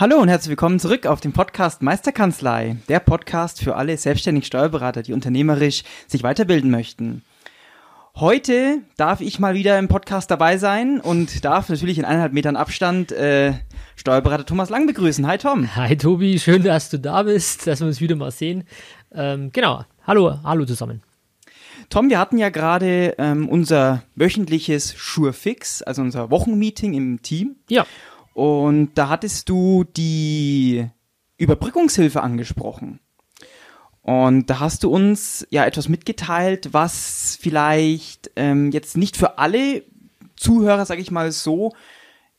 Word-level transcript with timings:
Hallo 0.00 0.20
und 0.20 0.28
herzlich 0.28 0.50
willkommen 0.50 0.78
zurück 0.78 1.06
auf 1.06 1.20
dem 1.20 1.32
Podcast 1.32 1.82
Meisterkanzlei, 1.82 2.76
der 2.88 3.00
Podcast 3.00 3.60
für 3.60 3.74
alle 3.74 3.96
selbstständigen 3.96 4.46
Steuerberater, 4.46 5.02
die 5.02 5.12
unternehmerisch 5.12 5.82
sich 6.06 6.22
weiterbilden 6.22 6.70
möchten. 6.70 7.24
Heute 8.14 8.82
darf 8.96 9.20
ich 9.20 9.40
mal 9.40 9.54
wieder 9.54 9.76
im 9.76 9.88
Podcast 9.88 10.30
dabei 10.30 10.56
sein 10.56 11.00
und 11.00 11.44
darf 11.44 11.68
natürlich 11.68 11.98
in 11.98 12.04
eineinhalb 12.04 12.32
Metern 12.32 12.54
Abstand 12.54 13.10
äh, 13.10 13.54
Steuerberater 13.96 14.46
Thomas 14.46 14.70
Lang 14.70 14.86
begrüßen. 14.86 15.26
Hi 15.26 15.36
Tom. 15.36 15.74
Hi 15.74 15.96
Tobi, 15.96 16.38
schön, 16.38 16.62
dass 16.62 16.90
du 16.90 17.00
da 17.00 17.24
bist, 17.24 17.66
dass 17.66 17.80
wir 17.80 17.88
uns 17.88 18.00
wieder 18.00 18.14
mal 18.14 18.30
sehen. 18.30 18.62
Ähm, 19.12 19.50
genau, 19.52 19.84
hallo, 20.06 20.38
hallo 20.44 20.64
zusammen. 20.64 21.02
Tom, 21.90 22.08
wir 22.08 22.20
hatten 22.20 22.38
ja 22.38 22.50
gerade 22.50 23.16
ähm, 23.18 23.48
unser 23.48 24.04
wöchentliches 24.14 24.94
Surefix, 24.96 25.82
also 25.82 26.02
unser 26.02 26.30
Wochenmeeting 26.30 26.94
im 26.94 27.20
Team. 27.20 27.56
Ja. 27.68 27.84
Und 28.38 28.90
da 28.94 29.08
hattest 29.08 29.48
du 29.48 29.82
die 29.82 30.88
Überbrückungshilfe 31.38 32.22
angesprochen. 32.22 33.00
Und 34.02 34.48
da 34.48 34.60
hast 34.60 34.84
du 34.84 34.90
uns 34.90 35.44
ja 35.50 35.66
etwas 35.66 35.88
mitgeteilt, 35.88 36.68
was 36.70 37.36
vielleicht 37.40 38.30
ähm, 38.36 38.70
jetzt 38.70 38.96
nicht 38.96 39.16
für 39.16 39.38
alle 39.38 39.82
Zuhörer, 40.36 40.86
sage 40.86 41.00
ich 41.00 41.10
mal 41.10 41.32
so, 41.32 41.72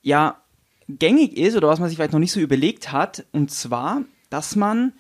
ja 0.02 0.38
gängig 0.88 1.36
ist 1.36 1.58
oder 1.58 1.68
was 1.68 1.82
man 1.82 1.90
sich 1.90 1.98
vielleicht 1.98 2.14
noch 2.14 2.20
nicht 2.22 2.32
so 2.32 2.40
überlegt 2.40 2.94
hat. 2.94 3.26
Und 3.34 3.52
zwar, 3.52 4.04
dass 4.30 4.56
man 4.56 4.94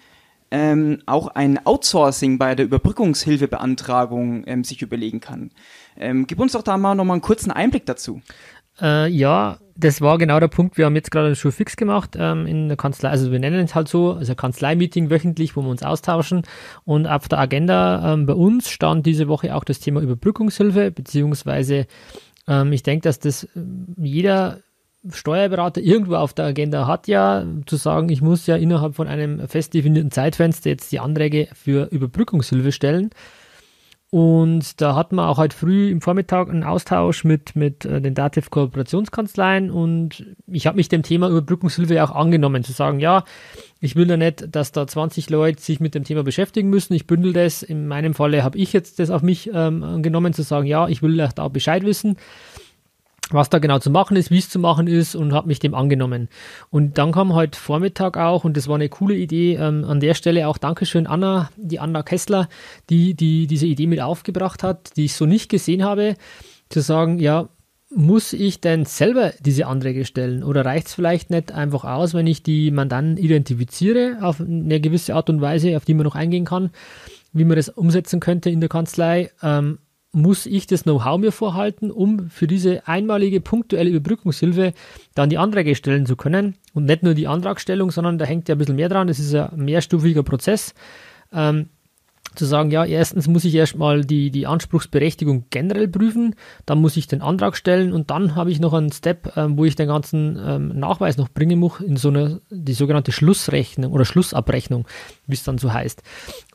ähm, 0.51 1.01
auch 1.05 1.29
ein 1.29 1.65
Outsourcing 1.65 2.37
bei 2.37 2.55
der 2.55 2.65
Überbrückungshilfebeantragung 2.65 4.43
ähm, 4.47 4.65
sich 4.65 4.81
überlegen 4.81 5.21
kann. 5.21 5.51
Ähm, 5.95 6.27
gib 6.27 6.41
uns 6.41 6.51
doch 6.51 6.63
da 6.63 6.75
mal 6.77 6.95
nochmal 6.95 7.15
einen 7.15 7.21
kurzen 7.21 7.51
Einblick 7.51 7.85
dazu. 7.85 8.21
Äh, 8.81 9.07
ja, 9.07 9.59
das 9.79 10.01
war 10.01 10.17
genau 10.17 10.39
der 10.39 10.47
Punkt. 10.47 10.77
Wir 10.77 10.85
haben 10.85 10.95
jetzt 10.95 11.11
gerade 11.11 11.35
schon 11.35 11.51
fix 11.51 11.77
gemacht 11.77 12.15
ähm, 12.19 12.45
in 12.45 12.67
der 12.67 12.77
Kanzlei. 12.77 13.09
Also 13.09 13.31
wir 13.31 13.39
nennen 13.39 13.63
es 13.63 13.75
halt 13.75 13.87
so, 13.87 14.13
also 14.13 14.35
Kanzlei-Meeting 14.35 15.09
wöchentlich, 15.09 15.55
wo 15.55 15.61
wir 15.61 15.69
uns 15.69 15.83
austauschen. 15.83 16.43
Und 16.83 17.07
auf 17.07 17.27
der 17.27 17.39
Agenda 17.39 18.13
ähm, 18.13 18.25
bei 18.25 18.33
uns 18.33 18.69
stand 18.69 19.05
diese 19.05 19.27
Woche 19.27 19.55
auch 19.55 19.63
das 19.63 19.79
Thema 19.79 20.01
Überbrückungshilfe, 20.01 20.91
beziehungsweise 20.91 21.87
ähm, 22.47 22.73
ich 22.73 22.83
denke, 22.83 23.03
dass 23.03 23.19
das 23.19 23.45
äh, 23.45 23.47
jeder 23.97 24.59
Steuerberater 25.09 25.79
irgendwo 25.79 26.15
auf 26.15 26.33
der 26.33 26.45
Agenda 26.45 26.85
hat 26.85 27.07
ja, 27.07 27.45
zu 27.65 27.77
sagen, 27.77 28.09
ich 28.09 28.21
muss 28.21 28.47
ja 28.47 28.57
innerhalb 28.57 28.95
von 28.95 29.07
einem 29.07 29.47
fest 29.47 29.73
definierten 29.73 30.11
Zeitfenster 30.11 30.69
jetzt 30.69 30.91
die 30.91 30.99
Anträge 30.99 31.47
für 31.53 31.89
Überbrückungshilfe 31.89 32.73
stellen. 32.73 33.11
Und 34.11 34.81
da 34.81 34.95
hatten 34.95 35.17
wir 35.17 35.27
auch 35.27 35.37
heute 35.37 35.55
früh 35.55 35.91
im 35.91 36.01
Vormittag 36.01 36.49
einen 36.49 36.63
Austausch 36.63 37.23
mit, 37.23 37.55
mit 37.55 37.85
äh, 37.85 38.01
den 38.01 38.15
Dativ 38.15 38.49
Kooperationskanzleien 38.49 39.69
und 39.69 40.25
ich 40.47 40.65
habe 40.65 40.77
mich 40.77 40.89
dem 40.89 41.03
Thema 41.03 41.29
Überbrückungshilfe 41.29 42.03
auch 42.03 42.09
angenommen, 42.09 42.63
zu 42.63 42.71
sagen, 42.71 42.99
ja, 42.99 43.23
ich 43.79 43.95
will 43.95 44.09
ja 44.09 44.17
nicht, 44.17 44.55
dass 44.55 44.71
da 44.71 44.87
20 44.87 45.29
Leute 45.29 45.61
sich 45.61 45.79
mit 45.79 45.93
dem 45.93 46.05
Thema 46.05 46.23
beschäftigen 46.23 46.71
müssen. 46.71 46.95
Ich 46.95 47.05
bündel 47.05 47.33
das. 47.33 47.61
In 47.61 47.87
meinem 47.87 48.15
Falle 48.15 48.43
habe 48.43 48.57
ich 48.57 48.73
jetzt 48.73 48.97
das 48.97 49.11
auf 49.11 49.21
mich 49.21 49.51
ähm, 49.53 50.01
genommen, 50.01 50.33
zu 50.33 50.41
sagen, 50.41 50.65
ja, 50.65 50.87
ich 50.87 51.03
will 51.03 51.15
da 51.35 51.47
Bescheid 51.47 51.85
wissen 51.85 52.17
was 53.31 53.49
da 53.49 53.59
genau 53.59 53.79
zu 53.79 53.89
machen 53.89 54.17
ist, 54.17 54.31
wie 54.31 54.39
es 54.39 54.49
zu 54.49 54.59
machen 54.59 54.87
ist 54.87 55.15
und 55.15 55.33
habe 55.33 55.47
mich 55.47 55.59
dem 55.59 55.75
angenommen. 55.75 56.29
Und 56.69 56.97
dann 56.97 57.11
kam 57.11 57.33
heute 57.33 57.59
Vormittag 57.59 58.17
auch, 58.17 58.43
und 58.43 58.57
das 58.57 58.67
war 58.67 58.75
eine 58.75 58.89
coole 58.89 59.15
Idee, 59.15 59.55
ähm, 59.55 59.85
an 59.85 59.99
der 59.99 60.13
Stelle 60.13 60.47
auch 60.47 60.57
Dankeschön 60.57 61.07
Anna, 61.07 61.49
die 61.57 61.79
Anna 61.79 62.03
Kessler, 62.03 62.49
die, 62.89 63.13
die 63.13 63.47
diese 63.47 63.67
Idee 63.67 63.87
mit 63.87 64.01
aufgebracht 64.01 64.63
hat, 64.63 64.95
die 64.97 65.05
ich 65.05 65.13
so 65.13 65.25
nicht 65.25 65.49
gesehen 65.49 65.83
habe, 65.83 66.15
zu 66.69 66.81
sagen, 66.81 67.19
ja, 67.19 67.49
muss 67.91 68.33
ich 68.33 68.61
denn 68.61 68.85
selber 68.85 69.33
diese 69.39 69.65
Anträge 69.65 70.05
stellen 70.05 70.43
oder 70.43 70.63
reicht 70.63 70.87
es 70.87 70.93
vielleicht 70.93 71.31
nicht 71.31 71.51
einfach 71.51 71.85
aus, 71.85 72.13
wenn 72.13 72.27
ich 72.27 72.43
die 72.43 72.69
Mandanten 72.69 73.17
identifiziere 73.17 74.17
auf 74.21 74.39
eine 74.39 74.79
gewisse 74.79 75.15
Art 75.15 75.29
und 75.29 75.41
Weise, 75.41 75.75
auf 75.75 75.85
die 75.85 75.95
man 75.95 76.03
noch 76.03 76.15
eingehen 76.15 76.45
kann, 76.45 76.69
wie 77.33 77.45
man 77.45 77.57
das 77.57 77.69
umsetzen 77.69 78.19
könnte 78.19 78.51
in 78.51 78.59
der 78.59 78.69
Kanzlei, 78.69 79.31
ähm, 79.41 79.79
muss 80.11 80.45
ich 80.45 80.65
das 80.65 80.83
Know-how 80.83 81.19
mir 81.19 81.31
vorhalten, 81.31 81.91
um 81.91 82.29
für 82.29 82.47
diese 82.47 82.87
einmalige 82.87 83.41
punktuelle 83.41 83.89
Überbrückungshilfe 83.89 84.73
dann 85.13 85.29
die 85.29 85.37
Anträge 85.37 85.75
stellen 85.75 86.05
zu 86.05 86.15
können. 86.15 86.55
Und 86.73 86.85
nicht 86.85 87.03
nur 87.03 87.13
die 87.13 87.27
Antragstellung, 87.27 87.91
sondern 87.91 88.17
da 88.17 88.25
hängt 88.25 88.49
ja 88.49 88.55
ein 88.55 88.57
bisschen 88.57 88.75
mehr 88.75 88.89
dran. 88.89 89.07
Das 89.07 89.19
ist 89.19 89.35
ein 89.35 89.65
mehrstufiger 89.65 90.23
Prozess. 90.23 90.73
Ähm, 91.31 91.69
zu 92.35 92.45
sagen, 92.45 92.71
ja, 92.71 92.85
erstens 92.85 93.27
muss 93.27 93.43
ich 93.43 93.55
erstmal 93.55 94.05
die, 94.05 94.31
die 94.31 94.45
Anspruchsberechtigung 94.45 95.45
generell 95.49 95.87
prüfen, 95.87 96.35
dann 96.65 96.79
muss 96.79 96.95
ich 96.95 97.07
den 97.07 97.21
Antrag 97.21 97.55
stellen 97.55 97.91
und 97.91 98.11
dann 98.11 98.35
habe 98.35 98.51
ich 98.51 98.59
noch 98.59 98.73
einen 98.73 98.91
Step, 98.91 99.35
ähm, 99.35 99.57
wo 99.57 99.65
ich 99.65 99.75
den 99.75 99.87
ganzen 99.87 100.39
ähm, 100.43 100.79
Nachweis 100.79 101.17
noch 101.17 101.29
bringen 101.29 101.59
muss 101.59 101.79
in 101.81 101.97
so 101.97 102.09
eine, 102.09 102.41
die 102.49 102.73
sogenannte 102.73 103.11
Schlussrechnung 103.11 103.91
oder 103.91 104.05
Schlussabrechnung, 104.05 104.87
wie 105.25 105.33
es 105.33 105.43
dann 105.43 105.57
so 105.57 105.73
heißt. 105.73 106.03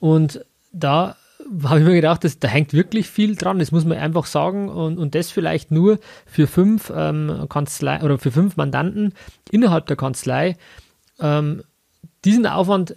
Und 0.01 0.45
da 0.73 1.17
habe 1.65 1.81
ich 1.81 1.87
mir 1.87 1.95
gedacht, 1.95 2.25
das, 2.25 2.39
da 2.39 2.49
hängt 2.49 2.73
wirklich 2.73 3.09
viel 3.09 3.37
dran, 3.37 3.59
das 3.59 3.73
muss 3.73 3.85
man 3.85 3.99
einfach 3.99 4.27
sagen 4.27 4.69
und, 4.69 4.99
und 4.99 5.15
das 5.15 5.31
vielleicht 5.31 5.71
nur 5.71 5.99
für 6.27 6.47
fünf 6.47 6.93
ähm, 6.95 7.47
Kanzlei 7.49 8.03
oder 8.03 8.19
für 8.19 8.33
fünf 8.33 8.57
Mandanten 8.57 9.13
innerhalb 9.51 9.87
der 9.87 9.97
Kanzlei 9.97 10.57
ähm, 11.21 11.63
diesen 12.25 12.47
Aufwand 12.47 12.97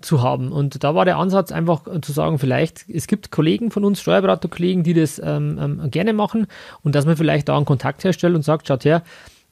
zu 0.00 0.22
haben. 0.22 0.52
Und 0.52 0.84
da 0.84 0.94
war 0.94 1.04
der 1.04 1.18
Ansatz 1.18 1.50
einfach 1.50 1.82
zu 2.00 2.12
sagen, 2.12 2.38
vielleicht, 2.38 2.88
es 2.88 3.08
gibt 3.08 3.32
Kollegen 3.32 3.70
von 3.70 3.84
uns, 3.84 4.00
Steuerberaterkollegen, 4.00 4.84
die 4.84 4.94
das 4.94 5.20
ähm, 5.22 5.58
ähm, 5.60 5.90
gerne 5.90 6.12
machen 6.12 6.46
und 6.82 6.94
dass 6.94 7.06
man 7.06 7.16
vielleicht 7.16 7.48
da 7.48 7.56
einen 7.56 7.66
Kontakt 7.66 8.04
herstellt 8.04 8.36
und 8.36 8.42
sagt, 8.42 8.68
schaut 8.68 8.84
her, 8.84 9.02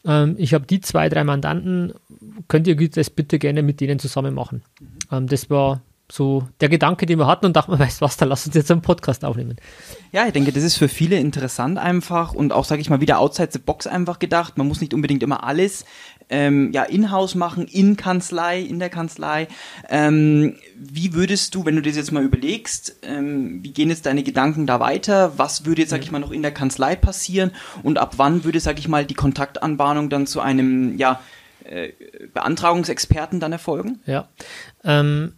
ähm, 0.05 0.37
ich 0.38 0.55
habe 0.55 0.66
die 0.66 0.81
zwei, 0.81 1.09
drei 1.09 1.25
Mandanten, 1.25 1.93
könnt 2.47 2.69
ihr 2.69 2.76
das 2.91 3.10
bitte 3.10 3.38
gerne 3.38 3.62
mit 3.62 3.81
denen 3.81 3.99
zusammen 3.99 4.34
machen. 4.34 4.62
Ähm, 5.10 5.26
das 5.26 5.50
war 5.50 5.82
so 6.10 6.48
der 6.60 6.69
Gedanke, 6.69 7.06
den 7.06 7.19
wir 7.19 7.26
hatten 7.26 7.46
und 7.46 7.56
dachten, 7.56 7.78
weißt 7.78 8.00
du 8.00 8.04
was, 8.04 8.16
dann 8.16 8.28
lass 8.28 8.46
uns 8.46 8.54
jetzt 8.54 8.70
einen 8.70 8.82
Podcast 8.82 9.24
aufnehmen. 9.24 9.56
Ja, 10.12 10.26
ich 10.26 10.32
denke, 10.32 10.52
das 10.52 10.62
ist 10.62 10.76
für 10.76 10.88
viele 10.88 11.16
interessant 11.16 11.78
einfach 11.78 12.32
und 12.32 12.52
auch, 12.52 12.64
sage 12.64 12.80
ich 12.80 12.88
mal, 12.88 13.00
wieder 13.00 13.19
outside 13.19 13.50
the 13.52 13.58
box 13.58 13.86
einfach 13.86 14.19
gedacht. 14.19 14.56
Man 14.56 14.66
muss 14.66 14.80
nicht 14.80 14.94
unbedingt 14.94 15.22
immer 15.22 15.44
alles 15.44 15.84
ähm, 16.30 16.72
ja 16.72 16.82
in-house 16.82 17.34
machen, 17.34 17.66
in 17.66 17.96
Kanzlei, 17.96 18.60
in 18.60 18.78
der 18.78 18.91
Kanzlei. 18.91 19.48
Ähm, 19.88 20.56
wie 20.76 21.14
würdest 21.14 21.54
du, 21.54 21.64
wenn 21.64 21.76
du 21.76 21.82
das 21.82 21.96
jetzt 21.96 22.12
mal 22.12 22.22
überlegst, 22.22 22.96
ähm, 23.02 23.62
wie 23.62 23.72
gehen 23.72 23.90
jetzt 23.90 24.06
deine 24.06 24.22
Gedanken 24.22 24.66
da 24.66 24.80
weiter? 24.80 25.32
Was 25.36 25.64
würde 25.64 25.82
jetzt, 25.82 25.90
sag 25.90 26.02
ich 26.02 26.10
mal, 26.10 26.19
noch 26.19 26.32
in 26.32 26.42
der 26.42 26.52
Kanzlei 26.52 26.96
passieren 26.96 27.52
und 27.82 27.98
ab 27.98 28.14
wann 28.16 28.44
würde, 28.44 28.60
sag 28.60 28.78
ich 28.78 28.88
mal, 28.88 29.04
die 29.04 29.14
Kontaktanbahnung 29.14 30.10
dann 30.10 30.26
zu 30.26 30.40
einem, 30.40 30.96
ja, 30.98 31.20
äh, 31.64 31.92
Beantragungsexperten 32.32 33.40
dann 33.40 33.52
erfolgen? 33.52 34.00
Ja, 34.06 34.28
ähm, 34.84 35.34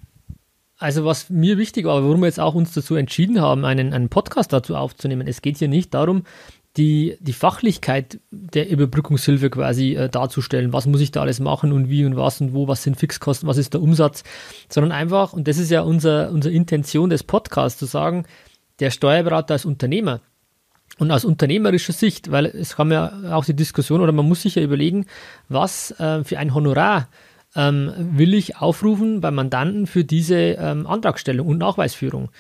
also 0.80 1.04
was 1.04 1.28
mir 1.28 1.58
wichtig 1.58 1.84
war, 1.84 2.02
warum 2.02 2.20
wir 2.20 2.26
jetzt 2.26 2.40
auch 2.40 2.54
uns 2.54 2.72
dazu 2.72 2.94
entschieden 2.96 3.40
haben, 3.40 3.64
einen, 3.64 3.92
einen 3.92 4.08
Podcast 4.08 4.52
dazu 4.52 4.74
aufzunehmen, 4.74 5.28
es 5.28 5.42
geht 5.42 5.58
hier 5.58 5.68
nicht 5.68 5.92
darum, 5.92 6.24
die, 6.76 7.16
die 7.20 7.32
Fachlichkeit 7.32 8.20
der 8.30 8.70
Überbrückungshilfe 8.70 9.50
quasi 9.50 9.94
äh, 9.94 10.08
darzustellen. 10.08 10.72
Was 10.72 10.86
muss 10.86 11.00
ich 11.00 11.10
da 11.10 11.20
alles 11.20 11.40
machen 11.40 11.72
und 11.72 11.90
wie 11.90 12.04
und 12.04 12.16
was 12.16 12.40
und 12.40 12.54
wo, 12.54 12.66
was 12.66 12.82
sind 12.82 12.96
Fixkosten, 12.96 13.48
was 13.48 13.58
ist 13.58 13.74
der 13.74 13.82
Umsatz, 13.82 14.24
sondern 14.68 14.92
einfach, 14.92 15.32
und 15.32 15.48
das 15.48 15.58
ist 15.58 15.70
ja 15.70 15.82
unser, 15.82 16.30
unsere 16.30 16.54
Intention 16.54 17.10
des 17.10 17.24
Podcasts, 17.24 17.78
zu 17.78 17.86
sagen, 17.86 18.24
der 18.78 18.90
Steuerberater 18.90 19.54
als 19.54 19.64
Unternehmer 19.64 20.20
und 20.98 21.10
aus 21.10 21.24
unternehmerischer 21.24 21.92
Sicht, 21.92 22.30
weil 22.30 22.46
es 22.46 22.76
kam 22.76 22.92
ja 22.92 23.12
auch 23.32 23.44
die 23.44 23.56
Diskussion 23.56 24.00
oder 24.00 24.12
man 24.12 24.26
muss 24.26 24.42
sich 24.42 24.54
ja 24.54 24.62
überlegen, 24.62 25.06
was 25.48 25.90
äh, 25.98 26.24
für 26.24 26.38
ein 26.38 26.54
Honorar 26.54 27.08
ähm, 27.56 27.92
will 27.96 28.34
ich 28.34 28.56
aufrufen 28.56 29.20
beim 29.20 29.34
Mandanten 29.34 29.86
für 29.86 30.04
diese 30.04 30.36
ähm, 30.36 30.86
Antragstellung 30.86 31.46
und 31.46 31.58
Nachweisführung. 31.58 32.30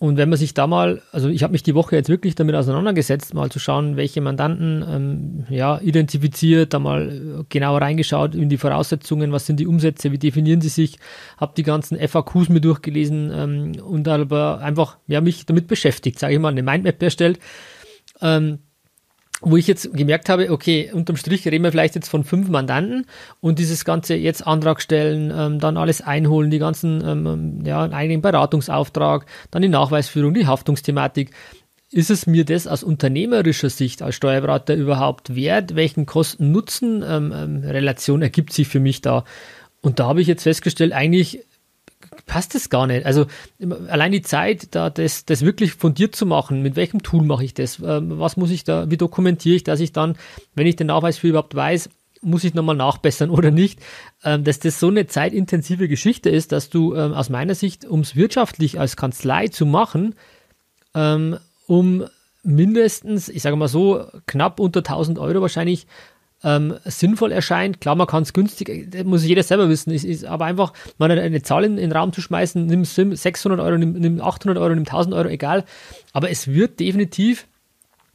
Und 0.00 0.16
wenn 0.16 0.30
man 0.30 0.38
sich 0.38 0.54
da 0.54 0.66
mal, 0.66 1.02
also 1.12 1.28
ich 1.28 1.42
habe 1.42 1.52
mich 1.52 1.62
die 1.62 1.74
Woche 1.74 1.94
jetzt 1.94 2.08
wirklich 2.08 2.34
damit 2.34 2.54
auseinandergesetzt, 2.54 3.34
mal 3.34 3.50
zu 3.50 3.58
schauen, 3.58 3.98
welche 3.98 4.22
Mandanten 4.22 4.82
ähm, 4.88 5.44
ja, 5.54 5.78
identifiziert, 5.78 6.72
da 6.72 6.78
mal 6.78 7.44
genauer 7.50 7.82
reingeschaut 7.82 8.34
in 8.34 8.48
die 8.48 8.56
Voraussetzungen, 8.56 9.30
was 9.30 9.44
sind 9.44 9.60
die 9.60 9.66
Umsätze, 9.66 10.10
wie 10.10 10.16
definieren 10.16 10.62
sie 10.62 10.70
sich, 10.70 10.98
habe 11.36 11.52
die 11.54 11.64
ganzen 11.64 11.98
FAQs 11.98 12.48
mir 12.48 12.62
durchgelesen 12.62 13.30
ähm, 13.34 13.72
und 13.82 14.08
aber 14.08 14.60
einfach 14.60 14.96
ja, 15.06 15.20
mich 15.20 15.44
damit 15.44 15.66
beschäftigt, 15.66 16.18
sage 16.18 16.32
ich 16.32 16.40
mal, 16.40 16.48
eine 16.48 16.62
Mindmap 16.62 17.02
erstellt. 17.02 17.38
Ähm, 18.22 18.60
wo 19.42 19.56
ich 19.56 19.66
jetzt 19.66 19.92
gemerkt 19.94 20.28
habe, 20.28 20.50
okay, 20.50 20.90
unterm 20.92 21.16
Strich 21.16 21.46
reden 21.46 21.64
wir 21.64 21.70
vielleicht 21.70 21.94
jetzt 21.94 22.08
von 22.08 22.24
fünf 22.24 22.48
Mandanten 22.48 23.06
und 23.40 23.58
dieses 23.58 23.84
ganze 23.84 24.14
jetzt 24.14 24.46
Antrag 24.46 24.82
stellen, 24.82 25.32
ähm, 25.34 25.58
dann 25.58 25.76
alles 25.76 26.02
einholen, 26.02 26.50
die 26.50 26.58
ganzen, 26.58 27.02
ähm, 27.06 27.26
ähm, 27.26 27.64
ja, 27.64 27.82
einen 27.82 27.94
eigenen 27.94 28.22
Beratungsauftrag, 28.22 29.26
dann 29.50 29.62
die 29.62 29.68
Nachweisführung, 29.68 30.34
die 30.34 30.46
Haftungsthematik. 30.46 31.30
Ist 31.92 32.10
es 32.10 32.26
mir 32.26 32.44
das 32.44 32.68
aus 32.68 32.84
unternehmerischer 32.84 33.70
Sicht 33.70 34.02
als 34.02 34.14
Steuerberater 34.14 34.74
überhaupt 34.74 35.34
wert? 35.34 35.74
Welchen 35.74 36.06
Kosten-Nutzen-Relation 36.06 38.20
ähm, 38.20 38.22
ergibt 38.22 38.52
sich 38.52 38.68
für 38.68 38.78
mich 38.78 39.00
da? 39.00 39.24
Und 39.80 39.98
da 39.98 40.06
habe 40.06 40.20
ich 40.20 40.28
jetzt 40.28 40.44
festgestellt, 40.44 40.92
eigentlich 40.92 41.40
passt 42.26 42.54
das 42.54 42.70
gar 42.70 42.86
nicht. 42.86 43.06
Also 43.06 43.26
allein 43.88 44.12
die 44.12 44.22
Zeit, 44.22 44.74
da 44.74 44.90
das, 44.90 45.24
das 45.24 45.42
wirklich 45.42 45.74
fundiert 45.74 46.16
zu 46.16 46.26
machen, 46.26 46.62
mit 46.62 46.76
welchem 46.76 47.02
Tool 47.02 47.24
mache 47.24 47.44
ich 47.44 47.54
das, 47.54 47.78
ähm, 47.80 48.18
was 48.18 48.36
muss 48.36 48.50
ich 48.50 48.64
da, 48.64 48.90
wie 48.90 48.96
dokumentiere 48.96 49.56
ich, 49.56 49.64
dass 49.64 49.80
ich 49.80 49.92
dann, 49.92 50.16
wenn 50.54 50.66
ich 50.66 50.76
den 50.76 50.88
Nachweis 50.88 51.18
für 51.18 51.28
überhaupt 51.28 51.54
weiß, 51.54 51.90
muss 52.22 52.44
ich 52.44 52.54
nochmal 52.54 52.76
nachbessern 52.76 53.30
oder 53.30 53.50
nicht, 53.50 53.80
ähm, 54.24 54.44
dass 54.44 54.58
das 54.58 54.80
so 54.80 54.88
eine 54.88 55.06
zeitintensive 55.06 55.88
Geschichte 55.88 56.30
ist, 56.30 56.52
dass 56.52 56.70
du 56.70 56.94
ähm, 56.94 57.12
aus 57.12 57.30
meiner 57.30 57.54
Sicht, 57.54 57.84
um 57.84 58.00
es 58.00 58.16
wirtschaftlich 58.16 58.78
als 58.78 58.96
Kanzlei 58.96 59.48
zu 59.48 59.66
machen, 59.66 60.14
um 61.68 62.04
mindestens, 62.42 63.28
ich 63.28 63.42
sage 63.42 63.54
mal 63.54 63.68
so, 63.68 64.06
knapp 64.26 64.58
unter 64.58 64.80
1000 64.80 65.20
Euro 65.20 65.40
wahrscheinlich 65.40 65.86
ähm, 66.42 66.74
sinnvoll 66.84 67.32
erscheint. 67.32 67.80
Klar, 67.80 67.96
man 67.96 68.06
kann 68.06 68.22
es 68.22 68.32
günstig, 68.32 68.90
das 68.90 69.04
muss 69.04 69.24
jeder 69.24 69.42
selber 69.42 69.68
wissen, 69.68 69.90
ist, 69.90 70.04
ist 70.04 70.24
aber 70.24 70.46
einfach 70.46 70.72
mal 70.98 71.10
eine, 71.10 71.42
Zahl 71.42 71.64
in, 71.64 71.72
in, 71.72 71.90
den 71.90 71.92
Raum 71.92 72.12
zu 72.12 72.20
schmeißen, 72.20 72.66
nimm 72.66 72.84
600 72.84 73.60
Euro, 73.60 73.78
nimm, 73.78 73.92
nimm 73.92 74.20
800 74.20 74.58
Euro, 74.58 74.74
nimm 74.74 74.84
1000 74.84 75.14
Euro, 75.14 75.28
egal. 75.28 75.64
Aber 76.12 76.30
es 76.30 76.48
wird 76.48 76.80
definitiv 76.80 77.46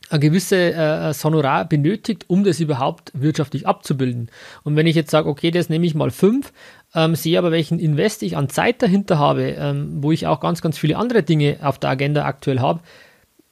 ein 0.09 0.19
gewisse 0.19 0.73
äh, 0.73 1.13
Honorar 1.23 1.65
benötigt, 1.65 2.25
um 2.27 2.43
das 2.43 2.59
überhaupt 2.59 3.11
wirtschaftlich 3.15 3.67
abzubilden. 3.67 4.29
Und 4.63 4.75
wenn 4.75 4.87
ich 4.87 4.95
jetzt 4.95 5.11
sage, 5.11 5.27
okay, 5.27 5.51
das 5.51 5.69
nehme 5.69 5.85
ich 5.85 5.95
mal 5.95 6.11
fünf, 6.11 6.53
ähm, 6.93 7.15
sehe 7.15 7.37
aber, 7.37 7.51
welchen 7.51 7.79
Invest 7.79 8.23
ich 8.23 8.37
an 8.37 8.49
Zeit 8.49 8.81
dahinter 8.81 9.17
habe, 9.17 9.55
ähm, 9.57 10.03
wo 10.03 10.11
ich 10.11 10.27
auch 10.27 10.39
ganz, 10.39 10.61
ganz 10.61 10.77
viele 10.77 10.97
andere 10.97 11.23
Dinge 11.23 11.57
auf 11.61 11.79
der 11.79 11.89
Agenda 11.89 12.25
aktuell 12.25 12.59
habe, 12.59 12.81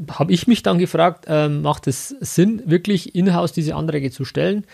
habe 0.09 0.31
ich 0.31 0.47
mich 0.47 0.63
dann 0.63 0.79
gefragt, 0.79 1.25
ähm, 1.27 1.61
macht 1.61 1.87
es 1.87 2.09
Sinn, 2.09 2.61
wirklich 2.65 3.15
in-house 3.15 3.51
diese 3.51 3.75
Anträge 3.75 4.11
zu 4.11 4.25
stellen? 4.25 4.65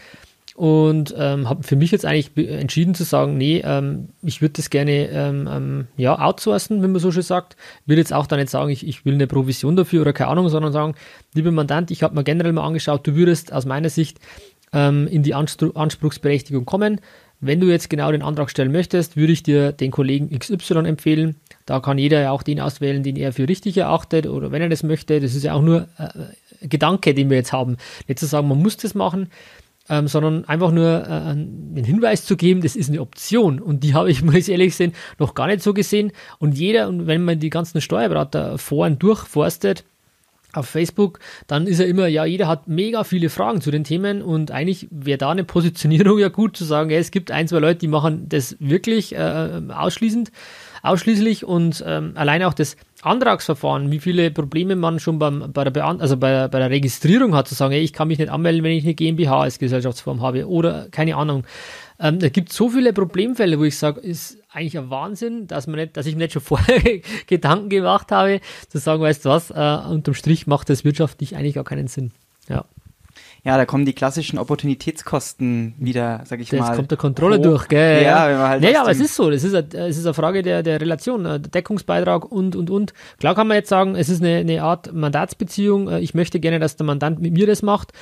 Und 0.56 1.16
ähm, 1.18 1.48
habe 1.48 1.64
für 1.64 1.78
mich 1.78 1.92
jetzt 1.92 2.06
eigentlich 2.06 2.36
entschieden 2.50 2.94
zu 2.94 3.06
sagen, 3.06 3.38
nee, 3.38 3.62
ähm, 3.64 4.10
ich 4.22 4.42
würde 4.42 4.56
das 4.58 4.70
gerne 4.70 5.08
ähm, 5.08 5.48
ähm, 5.50 5.88
ja, 5.96 6.20
outsourcen, 6.20 6.82
wenn 6.82 6.92
man 6.92 7.00
so 7.00 7.14
schön 7.14 7.24
sagt. 7.24 7.56
Will 7.86 7.98
jetzt 7.98 8.12
auch 8.12 8.28
da 8.28 8.36
nicht 8.36 8.50
sagen, 8.50 8.70
ich, 8.70 8.86
ich 8.86 9.06
will 9.06 9.14
eine 9.14 9.28
Provision 9.28 9.78
dafür 9.78 10.02
oder 10.02 10.12
keine 10.12 10.32
Ahnung, 10.32 10.50
sondern 10.50 10.74
sagen, 10.74 10.96
lieber 11.34 11.52
Mandant, 11.52 11.92
ich 11.92 12.04
habe 12.04 12.14
mir 12.14 12.26
generell 12.26 12.52
mal 12.52 12.66
angeschaut, 12.66 13.08
du 13.08 13.16
würdest 13.16 13.54
aus 13.54 13.66
meiner 13.66 13.90
Sicht 13.90 14.20
ähm, 14.74 15.08
in 15.08 15.24
die 15.24 15.34
Anspruch, 15.34 15.76
Anspruchsberechtigung 15.76 16.66
kommen. 16.66 17.00
Wenn 17.42 17.62
du 17.62 17.68
jetzt 17.68 17.90
genau 17.90 18.12
den 18.12 18.22
Antrag 18.22 18.50
stellen 18.50 18.72
möchtest, 18.72 19.16
würde 19.16 19.32
ich 19.32 19.44
dir 19.44 19.72
den 19.72 19.92
Kollegen 19.92 20.38
XY 20.38 20.80
empfehlen. 20.86 21.38
Da 21.66 21.80
kann 21.80 21.98
jeder 21.98 22.20
ja 22.20 22.32
auch 22.32 22.44
den 22.44 22.60
auswählen, 22.60 23.02
den 23.02 23.16
er 23.16 23.32
für 23.32 23.48
richtig 23.48 23.78
erachtet 23.78 24.28
oder 24.28 24.52
wenn 24.52 24.62
er 24.62 24.70
das 24.70 24.84
möchte. 24.84 25.20
Das 25.22 25.36
ist 25.36 25.44
ja 25.44 25.54
auch 25.54 25.62
nur 25.62 25.88
äh, 25.98 26.68
Gedanke, 26.68 27.14
den 27.14 27.30
wir 27.30 27.38
jetzt 27.38 27.54
haben. 27.54 27.78
Nicht 28.08 28.20
zu 28.20 28.26
sagen, 28.26 28.50
man 28.50 28.62
muss 28.62 28.76
das 28.76 28.94
machen, 28.94 29.30
ähm, 29.88 30.08
sondern 30.08 30.46
einfach 30.46 30.72
nur 30.72 30.86
äh, 30.86 31.12
einen 31.12 31.84
Hinweis 31.86 32.26
zu 32.26 32.36
geben, 32.36 32.62
das 32.62 32.76
ist 32.76 32.90
eine 32.90 33.02
Option. 33.02 33.60
Und 33.60 33.84
die 33.84 33.94
habe 33.94 34.12
ich, 34.12 34.22
muss 34.24 34.36
ich 34.36 34.50
ehrlich 34.50 34.76
sehen, 34.76 34.94
noch 35.18 35.34
gar 35.34 35.48
nicht 35.48 35.64
so 35.64 35.74
gesehen. 35.74 36.12
Und 36.40 36.58
jeder, 36.58 36.90
und 36.90 37.08
wenn 37.08 37.24
man 37.24 37.40
die 37.40 37.50
ganzen 37.50 37.80
Steuerberater 37.80 38.58
Foren 38.58 39.00
durchforstet, 39.00 39.86
auf 40.54 40.68
Facebook, 40.68 41.20
dann 41.48 41.68
ist 41.68 41.80
ja 41.80 41.86
immer, 41.86 42.08
ja, 42.08 42.26
jeder 42.26 42.48
hat 42.48 42.68
mega 42.68 43.04
viele 43.04 43.30
Fragen 43.30 43.62
zu 43.62 43.72
den 43.72 43.84
Themen 43.84 44.22
und 44.22 44.52
eigentlich 44.52 44.88
wäre 44.90 45.18
da 45.18 45.30
eine 45.32 45.44
Positionierung 45.44 46.20
ja 46.20 46.30
gut 46.30 46.58
zu 46.58 46.66
sagen, 46.66 46.90
ja, 46.90 46.98
es 46.98 47.12
gibt 47.12 47.32
ein, 47.32 47.48
zwei 47.48 47.60
Leute, 47.60 47.80
die 47.80 47.88
machen 47.88 48.28
das 48.30 48.56
wirklich 48.60 49.16
äh, 49.16 49.62
ausschließend, 49.70 50.32
ausschließlich 50.82 51.46
und 51.46 51.84
ähm, 51.86 52.14
allein 52.16 52.44
auch 52.44 52.54
das 52.54 52.78
Antragsverfahren, 53.02 53.92
wie 53.92 54.00
viele 54.00 54.32
Probleme 54.32 54.76
man 54.76 55.00
schon 55.00 55.20
beim, 55.20 55.52
bei, 55.54 55.64
der 55.64 55.72
Beant 55.72 56.02
also 56.02 56.18
bei, 56.18 56.48
bei 56.48 56.60
der 56.60 56.70
Registrierung 56.70 57.36
hat, 57.36 57.48
zu 57.48 57.56
sagen, 57.56 57.74
hey, 57.74 57.82
ich 57.82 57.94
kann 57.94 58.08
mich 58.08 58.18
nicht 58.18 58.32
anmelden, 58.32 58.64
wenn 58.64 58.72
ich 58.72 58.84
eine 58.84 58.94
GmbH 58.94 59.42
als 59.42 59.60
Gesellschaftsform 59.60 60.22
habe 60.22 60.48
oder 60.48 60.88
keine 60.92 61.16
Ahnung. 61.16 61.44
Ähm, 62.00 62.20
es 62.22 62.32
gibt 62.32 62.54
so 62.54 62.70
viele 62.70 62.94
Problemfälle, 62.94 63.60
wo 63.60 63.64
ich 63.64 63.78
sage, 63.78 64.00
ist 64.00 64.38
eigentlich 64.52 64.78
ein 64.78 64.90
Wahnsinn, 64.90 65.48
dass, 65.48 65.68
man 65.68 65.76
nicht, 65.78 65.98
dass 65.98 66.06
ich 66.06 66.16
mir 66.16 66.24
nicht 66.24 66.34
schon 66.34 66.42
vorher 66.44 67.02
Gedanken 67.28 67.70
gemacht 67.70 68.12
habe, 68.12 68.40
zu 68.70 68.78
sagen, 68.78 69.02
weißt 69.02 69.26
du 69.26 69.30
was, 69.30 69.52
äh, 69.52 69.90
unterm 69.90 70.14
Strich 70.14 70.48
macht 70.48 70.70
das 70.70 70.86
wirtschaftlich 70.86 71.36
eigentlich 71.36 71.56
gar 71.56 71.64
keinen 71.64 71.88
Sinn. 71.88 72.12
Ja. 72.48 72.66
Ja, 73.44 73.56
da 73.56 73.66
kommen 73.66 73.86
die 73.86 73.94
klassischen 73.94 74.38
Opportunitätskosten 74.38 75.74
wieder, 75.78 76.24
sag 76.26 76.42
ich 76.42 76.50
das 76.50 76.60
mal. 76.60 76.68
Das 76.68 76.76
kommt 76.76 76.92
der 76.92 76.98
Kontrolle 76.98 77.40
durch, 77.40 77.70
gell? 77.70 78.04
Ja, 78.04 78.28
wenn 78.28 78.38
man 78.38 78.50
halt 78.50 78.62
naja, 78.62 78.82
aber 78.82 78.92
es 78.92 79.00
ist 79.00 79.16
so, 79.16 79.30
es 79.30 79.44
ist, 79.46 79.56
eine, 79.56 79.88
es 79.88 79.98
ist 79.98 80.06
eine 80.06 80.14
Frage 80.14 80.42
der, 80.42 80.62
der 80.62 80.82
Relation, 80.82 81.24
der 81.24 81.40
Deckungsbeitrag 81.40 82.30
und, 82.30 82.58
und, 82.58 82.70
und. 82.70 82.94
Klar 83.18 83.36
kann 83.36 83.48
man 83.48 83.56
jetzt 83.56 83.70
sagen, 83.70 83.96
es 83.96 84.10
ist 84.10 84.22
eine, 84.22 84.38
eine 84.38 84.62
Art 84.64 84.94
Mandatsbeziehung, 84.94 85.90
äh, 85.90 86.00
ich 86.00 86.14
möchte 86.14 86.40
gerne, 86.42 86.60
dass 86.60 86.76
der 86.76 86.86
Mandant 86.86 87.22
mit 87.22 87.34
mir 87.34 87.48
das 87.48 87.62
macht 87.62 87.94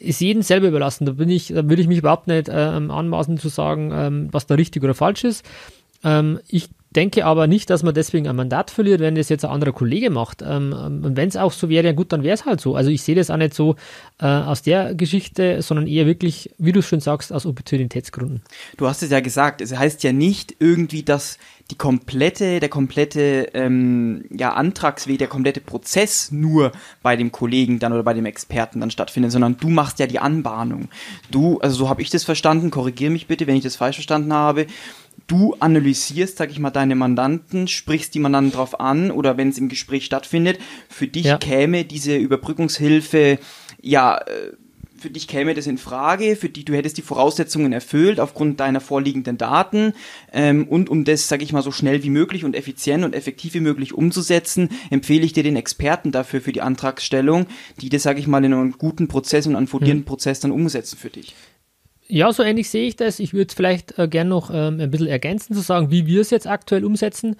ist 0.00 0.20
jedem 0.20 0.42
selber 0.42 0.68
überlassen. 0.68 1.06
Da 1.06 1.12
bin 1.12 1.28
ich, 1.30 1.48
da 1.48 1.68
würde 1.68 1.82
ich 1.82 1.88
mich 1.88 1.98
überhaupt 1.98 2.26
nicht 2.26 2.48
ähm, 2.50 2.90
anmaßen 2.90 3.38
zu 3.38 3.48
sagen, 3.48 3.92
ähm, 3.94 4.28
was 4.32 4.46
da 4.46 4.54
richtig 4.54 4.82
oder 4.82 4.94
falsch 4.94 5.24
ist. 5.24 5.44
Ähm, 6.02 6.40
ich 6.48 6.68
denke 6.90 7.24
aber 7.24 7.46
nicht, 7.46 7.70
dass 7.70 7.82
man 7.82 7.94
deswegen 7.94 8.28
ein 8.28 8.36
Mandat 8.36 8.70
verliert, 8.70 9.00
wenn 9.00 9.14
das 9.14 9.28
jetzt 9.28 9.44
ein 9.44 9.50
anderer 9.50 9.72
Kollege 9.72 10.10
macht. 10.10 10.42
Ähm, 10.42 10.74
ähm 10.76 11.04
und 11.04 11.16
wenn 11.16 11.28
es 11.28 11.36
auch 11.36 11.52
so 11.52 11.68
wäre, 11.68 11.86
ja 11.86 11.92
gut, 11.92 12.12
dann 12.12 12.22
wäre 12.22 12.34
es 12.34 12.44
halt 12.44 12.60
so. 12.60 12.74
Also 12.74 12.90
ich 12.90 13.02
sehe 13.02 13.14
das 13.14 13.30
auch 13.30 13.36
nicht 13.36 13.54
so 13.54 13.76
äh, 14.20 14.26
aus 14.26 14.62
der 14.62 14.94
Geschichte, 14.94 15.62
sondern 15.62 15.86
eher 15.86 16.06
wirklich, 16.06 16.50
wie 16.58 16.72
du 16.72 16.82
schon 16.82 17.00
sagst, 17.00 17.32
aus 17.32 17.46
Opportunitätsgründen. 17.46 18.42
Du 18.76 18.88
hast 18.88 19.02
es 19.02 19.10
ja 19.10 19.20
gesagt, 19.20 19.60
es 19.60 19.76
heißt 19.76 20.02
ja 20.02 20.12
nicht 20.12 20.56
irgendwie, 20.58 21.02
dass 21.02 21.38
die 21.70 21.76
komplette, 21.76 22.58
der 22.58 22.68
komplette 22.68 23.50
ähm, 23.54 24.24
ja, 24.30 24.54
Antragsweg, 24.54 25.18
der 25.18 25.28
komplette 25.28 25.60
Prozess 25.60 26.32
nur 26.32 26.72
bei 27.02 27.14
dem 27.14 27.30
Kollegen 27.30 27.78
dann 27.78 27.92
oder 27.92 28.02
bei 28.02 28.14
dem 28.14 28.26
Experten 28.26 28.80
dann 28.80 28.90
stattfindet, 28.90 29.30
sondern 29.30 29.56
du 29.56 29.68
machst 29.68 30.00
ja 30.00 30.08
die 30.08 30.18
Anbahnung. 30.18 30.88
Du, 31.30 31.58
also 31.60 31.76
so 31.76 31.88
habe 31.88 32.02
ich 32.02 32.10
das 32.10 32.24
verstanden, 32.24 32.72
korrigiere 32.72 33.12
mich 33.12 33.28
bitte, 33.28 33.46
wenn 33.46 33.54
ich 33.54 33.62
das 33.62 33.76
falsch 33.76 33.96
verstanden 33.96 34.32
habe 34.32 34.66
du 35.30 35.54
analysierst, 35.60 36.36
sag 36.36 36.50
ich 36.50 36.58
mal, 36.58 36.70
deine 36.70 36.96
Mandanten, 36.96 37.68
sprichst 37.68 38.14
die 38.14 38.18
Mandanten 38.18 38.52
drauf 38.52 38.80
an 38.80 39.10
oder 39.10 39.36
wenn 39.36 39.48
es 39.48 39.58
im 39.58 39.68
Gespräch 39.68 40.04
stattfindet, 40.04 40.58
für 40.88 41.06
dich 41.06 41.26
ja. 41.26 41.38
käme 41.38 41.84
diese 41.84 42.16
Überbrückungshilfe, 42.16 43.38
ja, 43.80 44.18
äh, 44.18 44.52
für 44.98 45.08
dich 45.08 45.28
käme 45.28 45.54
das 45.54 45.66
in 45.66 45.78
Frage, 45.78 46.36
für 46.36 46.50
die 46.50 46.64
du 46.64 46.74
hättest 46.74 46.98
die 46.98 47.02
Voraussetzungen 47.02 47.72
erfüllt 47.72 48.20
aufgrund 48.20 48.60
deiner 48.60 48.80
vorliegenden 48.80 49.38
Daten 49.38 49.94
ähm, 50.32 50.68
und 50.68 50.90
um 50.90 51.04
das, 51.04 51.26
sag 51.26 51.40
ich 51.42 51.52
mal, 51.52 51.62
so 51.62 51.72
schnell 51.72 52.02
wie 52.02 52.10
möglich 52.10 52.44
und 52.44 52.54
effizient 52.54 53.04
und 53.04 53.14
effektiv 53.14 53.54
wie 53.54 53.60
möglich 53.60 53.94
umzusetzen, 53.94 54.68
empfehle 54.90 55.24
ich 55.24 55.32
dir 55.32 55.42
den 55.42 55.56
Experten 55.56 56.12
dafür 56.12 56.42
für 56.42 56.52
die 56.52 56.60
Antragsstellung, 56.60 57.46
die 57.80 57.88
das, 57.88 58.02
sag 58.02 58.18
ich 58.18 58.26
mal, 58.26 58.44
in 58.44 58.52
einem 58.52 58.72
guten 58.72 59.08
Prozess 59.08 59.46
und 59.46 59.56
einem 59.56 59.68
fundierenden 59.68 60.04
hm. 60.04 60.08
Prozess 60.08 60.40
dann 60.40 60.52
umsetzen 60.52 60.98
für 60.98 61.10
dich. 61.10 61.34
Ja, 62.10 62.32
so 62.32 62.42
ähnlich 62.42 62.68
sehe 62.68 62.88
ich 62.88 62.96
das. 62.96 63.20
Ich 63.20 63.32
würde 63.32 63.54
vielleicht 63.54 63.96
äh, 63.98 64.08
gerne 64.08 64.30
noch 64.30 64.50
ähm, 64.52 64.80
ein 64.80 64.90
bisschen 64.90 65.06
ergänzen, 65.06 65.54
zu 65.54 65.60
sagen, 65.60 65.90
wie 65.90 66.06
wir 66.06 66.20
es 66.20 66.30
jetzt 66.30 66.48
aktuell 66.48 66.84
umsetzen. 66.84 67.36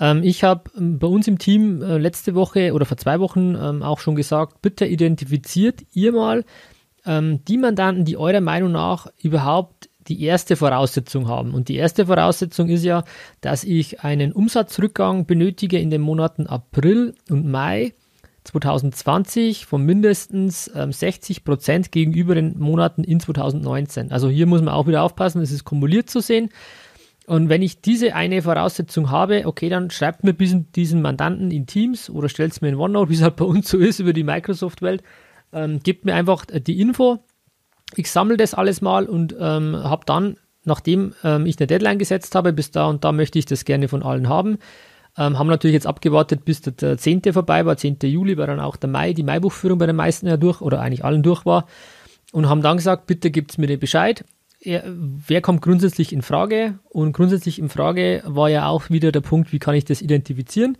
Ähm, 0.00 0.22
ich 0.22 0.42
habe 0.42 0.70
ähm, 0.78 0.98
bei 0.98 1.06
uns 1.06 1.28
im 1.28 1.38
Team 1.38 1.82
äh, 1.82 1.98
letzte 1.98 2.34
Woche 2.34 2.72
oder 2.72 2.86
vor 2.86 2.96
zwei 2.96 3.20
Wochen 3.20 3.54
ähm, 3.54 3.82
auch 3.82 4.00
schon 4.00 4.14
gesagt, 4.14 4.62
bitte 4.62 4.86
identifiziert 4.86 5.82
ihr 5.92 6.12
mal 6.12 6.44
ähm, 7.04 7.44
die 7.44 7.58
Mandanten, 7.58 8.06
die 8.06 8.16
eurer 8.16 8.40
Meinung 8.40 8.72
nach 8.72 9.08
überhaupt 9.22 9.90
die 10.08 10.22
erste 10.22 10.56
Voraussetzung 10.56 11.28
haben. 11.28 11.52
Und 11.52 11.68
die 11.68 11.76
erste 11.76 12.06
Voraussetzung 12.06 12.68
ist 12.70 12.84
ja, 12.84 13.04
dass 13.42 13.62
ich 13.62 14.00
einen 14.00 14.32
Umsatzrückgang 14.32 15.26
benötige 15.26 15.78
in 15.78 15.90
den 15.90 16.00
Monaten 16.00 16.46
April 16.46 17.14
und 17.28 17.46
Mai 17.46 17.92
2020 18.44 19.66
von 19.66 19.82
mindestens 19.84 20.70
ähm, 20.74 20.92
60 20.92 21.44
Prozent 21.44 21.92
gegenüber 21.92 22.34
den 22.34 22.58
Monaten 22.58 23.02
in 23.02 23.18
2019. 23.18 24.12
Also 24.12 24.28
hier 24.28 24.46
muss 24.46 24.60
man 24.60 24.74
auch 24.74 24.86
wieder 24.86 25.02
aufpassen, 25.02 25.40
es 25.40 25.50
ist 25.50 25.64
kumuliert 25.64 26.10
zu 26.10 26.20
sehen. 26.20 26.50
Und 27.26 27.48
wenn 27.48 27.62
ich 27.62 27.80
diese 27.80 28.14
eine 28.14 28.42
Voraussetzung 28.42 29.10
habe, 29.10 29.46
okay, 29.46 29.70
dann 29.70 29.90
schreibt 29.90 30.24
mir 30.24 30.34
diesen, 30.34 31.00
Mandanten 31.00 31.50
in 31.50 31.66
Teams 31.66 32.10
oder 32.10 32.28
stellt 32.28 32.52
es 32.52 32.60
mir 32.60 32.68
in 32.68 32.74
OneNote, 32.74 33.10
wie 33.10 33.14
es 33.14 33.22
halt 33.22 33.36
bei 33.36 33.46
uns 33.46 33.68
so 33.68 33.78
ist 33.78 33.98
über 33.98 34.12
die 34.12 34.24
Microsoft-Welt, 34.24 35.02
ähm, 35.54 35.80
gibt 35.82 36.04
mir 36.04 36.14
einfach 36.14 36.44
die 36.44 36.80
Info. 36.80 37.20
Ich 37.96 38.10
sammle 38.10 38.36
das 38.36 38.52
alles 38.52 38.82
mal 38.82 39.06
und 39.06 39.34
ähm, 39.38 39.74
habe 39.74 40.04
dann, 40.04 40.36
nachdem 40.64 41.14
ähm, 41.24 41.46
ich 41.46 41.58
eine 41.58 41.66
Deadline 41.66 41.98
gesetzt 41.98 42.34
habe, 42.34 42.52
bis 42.52 42.70
da 42.70 42.88
und 42.88 43.04
da 43.04 43.12
möchte 43.12 43.38
ich 43.38 43.46
das 43.46 43.64
gerne 43.64 43.88
von 43.88 44.02
allen 44.02 44.28
haben, 44.28 44.58
ähm, 45.16 45.38
haben 45.38 45.46
natürlich 45.46 45.74
jetzt 45.74 45.86
abgewartet, 45.86 46.44
bis 46.44 46.62
der 46.62 46.98
10. 46.98 47.22
vorbei 47.32 47.64
war. 47.66 47.76
10. 47.76 47.98
Juli 48.02 48.36
war 48.36 48.46
dann 48.46 48.60
auch 48.60 48.76
der 48.76 48.90
Mai, 48.90 49.12
die 49.12 49.22
Maibuchführung 49.22 49.78
bei 49.78 49.86
den 49.86 49.96
meisten 49.96 50.26
ja 50.26 50.36
durch 50.36 50.60
oder 50.60 50.80
eigentlich 50.80 51.04
allen 51.04 51.22
durch 51.22 51.46
war. 51.46 51.66
Und 52.32 52.48
haben 52.48 52.62
dann 52.62 52.78
gesagt, 52.78 53.06
bitte 53.06 53.30
gibt's 53.30 53.58
mir 53.58 53.68
den 53.68 53.78
Bescheid. 53.78 54.24
wer 54.64 55.40
kommt 55.40 55.62
grundsätzlich 55.62 56.12
in 56.12 56.22
Frage? 56.22 56.78
Und 56.88 57.12
grundsätzlich 57.12 57.58
in 57.58 57.68
Frage 57.68 58.22
war 58.26 58.48
ja 58.48 58.66
auch 58.66 58.90
wieder 58.90 59.12
der 59.12 59.20
Punkt, 59.20 59.52
wie 59.52 59.58
kann 59.58 59.74
ich 59.74 59.84
das 59.84 60.02
identifizieren? 60.02 60.76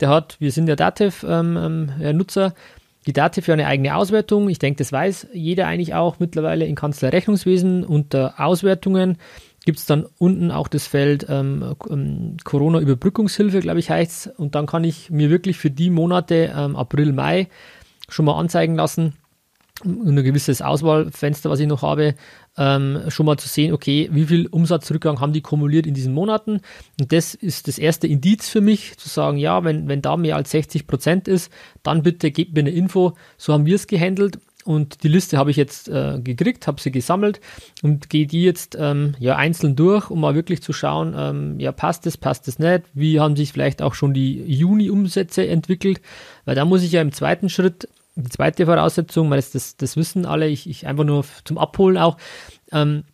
Der 0.00 0.08
hat, 0.08 0.36
wir 0.40 0.50
sind 0.50 0.68
ja 0.68 0.74
Dativ-Nutzer, 0.74 2.46
ähm, 2.46 2.52
ähm, 2.52 2.52
die 3.06 3.12
Date 3.12 3.44
für 3.44 3.52
eine 3.52 3.66
eigene 3.66 3.94
Auswertung. 3.94 4.48
Ich 4.48 4.58
denke, 4.58 4.78
das 4.78 4.90
weiß 4.90 5.28
jeder 5.32 5.68
eigentlich 5.68 5.94
auch 5.94 6.18
mittlerweile 6.18 6.66
in 6.66 6.74
Kanzler 6.74 7.12
Rechnungswesen 7.12 7.84
unter 7.84 8.34
Auswertungen 8.38 9.18
gibt 9.66 9.80
es 9.80 9.86
dann 9.86 10.06
unten 10.18 10.50
auch 10.50 10.68
das 10.68 10.86
Feld 10.86 11.26
ähm, 11.28 11.74
ähm, 11.90 12.36
Corona-Überbrückungshilfe, 12.44 13.60
glaube 13.60 13.80
ich, 13.80 13.90
heißt. 13.90 14.30
Und 14.38 14.54
dann 14.54 14.66
kann 14.66 14.84
ich 14.84 15.10
mir 15.10 15.28
wirklich 15.28 15.58
für 15.58 15.70
die 15.70 15.90
Monate 15.90 16.54
ähm, 16.56 16.76
April, 16.76 17.12
Mai 17.12 17.48
schon 18.08 18.24
mal 18.24 18.38
anzeigen 18.38 18.76
lassen, 18.76 19.14
ein 19.84 20.16
gewisses 20.16 20.62
Auswahlfenster, 20.62 21.50
was 21.50 21.60
ich 21.60 21.66
noch 21.66 21.82
habe, 21.82 22.14
ähm, 22.56 23.02
schon 23.08 23.26
mal 23.26 23.36
zu 23.36 23.48
sehen, 23.48 23.74
okay, 23.74 24.08
wie 24.12 24.24
viel 24.24 24.46
Umsatzrückgang 24.46 25.20
haben 25.20 25.32
die 25.32 25.42
kumuliert 25.42 25.86
in 25.86 25.94
diesen 25.94 26.14
Monaten. 26.14 26.60
Und 26.98 27.12
das 27.12 27.34
ist 27.34 27.68
das 27.68 27.76
erste 27.76 28.06
Indiz 28.06 28.48
für 28.48 28.60
mich, 28.60 28.96
zu 28.96 29.08
sagen, 29.08 29.36
ja, 29.36 29.64
wenn, 29.64 29.88
wenn 29.88 30.00
da 30.00 30.16
mehr 30.16 30.36
als 30.36 30.52
60 30.52 30.86
Prozent 30.86 31.28
ist, 31.28 31.52
dann 31.82 32.02
bitte 32.02 32.30
gebt 32.30 32.54
mir 32.54 32.60
eine 32.60 32.70
Info. 32.70 33.14
So 33.36 33.52
haben 33.52 33.66
wir 33.66 33.74
es 33.74 33.86
gehandelt. 33.86 34.38
Und 34.66 35.04
die 35.04 35.08
Liste 35.08 35.38
habe 35.38 35.52
ich 35.52 35.56
jetzt 35.56 35.88
äh, 35.88 36.18
gekriegt, 36.20 36.66
habe 36.66 36.80
sie 36.80 36.90
gesammelt 36.90 37.40
und 37.82 38.10
gehe 38.10 38.26
die 38.26 38.42
jetzt 38.42 38.76
ähm, 38.78 39.14
ja 39.20 39.36
einzeln 39.36 39.76
durch, 39.76 40.10
um 40.10 40.20
mal 40.20 40.34
wirklich 40.34 40.60
zu 40.60 40.72
schauen, 40.72 41.14
ähm, 41.16 41.60
ja 41.60 41.70
passt 41.70 42.04
es, 42.06 42.16
passt 42.16 42.48
es 42.48 42.58
nicht, 42.58 42.82
wie 42.92 43.20
haben 43.20 43.36
sich 43.36 43.52
vielleicht 43.52 43.80
auch 43.80 43.94
schon 43.94 44.12
die 44.12 44.42
Juni-Umsätze 44.42 45.46
entwickelt, 45.46 46.00
weil 46.44 46.56
da 46.56 46.64
muss 46.64 46.82
ich 46.82 46.90
ja 46.90 47.00
im 47.00 47.12
zweiten 47.12 47.48
Schritt 47.48 47.88
die 48.16 48.28
zweite 48.28 48.66
Voraussetzung, 48.66 49.30
weil 49.30 49.38
das, 49.38 49.52
das, 49.52 49.76
das 49.76 49.96
wissen 49.96 50.26
alle, 50.26 50.48
ich, 50.48 50.68
ich 50.68 50.86
einfach 50.86 51.04
nur 51.04 51.24
zum 51.44 51.58
Abholen 51.58 51.98
auch. 51.98 52.16
Ähm, 52.72 53.04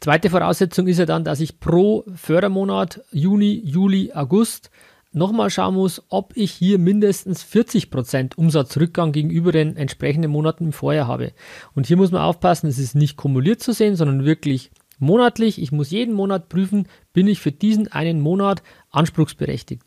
zweite 0.00 0.28
Voraussetzung 0.28 0.86
ist 0.86 0.98
ja 0.98 1.06
dann, 1.06 1.24
dass 1.24 1.40
ich 1.40 1.60
pro 1.60 2.04
Fördermonat 2.14 3.00
Juni, 3.10 3.62
Juli, 3.64 4.12
August 4.12 4.70
nochmal 5.14 5.50
schauen 5.50 5.74
muss, 5.74 6.02
ob 6.08 6.36
ich 6.36 6.52
hier 6.52 6.78
mindestens 6.78 7.44
40% 7.44 8.36
Umsatzrückgang 8.36 9.12
gegenüber 9.12 9.52
den 9.52 9.76
entsprechenden 9.76 10.30
Monaten 10.30 10.66
im 10.66 10.72
Vorjahr 10.72 11.06
habe. 11.06 11.32
Und 11.74 11.86
hier 11.86 11.96
muss 11.96 12.10
man 12.10 12.22
aufpassen, 12.22 12.66
es 12.66 12.78
ist 12.78 12.94
nicht 12.94 13.16
kumuliert 13.16 13.60
zu 13.60 13.72
sehen, 13.72 13.96
sondern 13.96 14.24
wirklich 14.24 14.70
monatlich. 14.98 15.60
Ich 15.60 15.72
muss 15.72 15.90
jeden 15.90 16.14
Monat 16.14 16.48
prüfen, 16.48 16.88
bin 17.12 17.28
ich 17.28 17.40
für 17.40 17.52
diesen 17.52 17.90
einen 17.90 18.20
Monat 18.20 18.62
anspruchsberechtigt. 18.90 19.82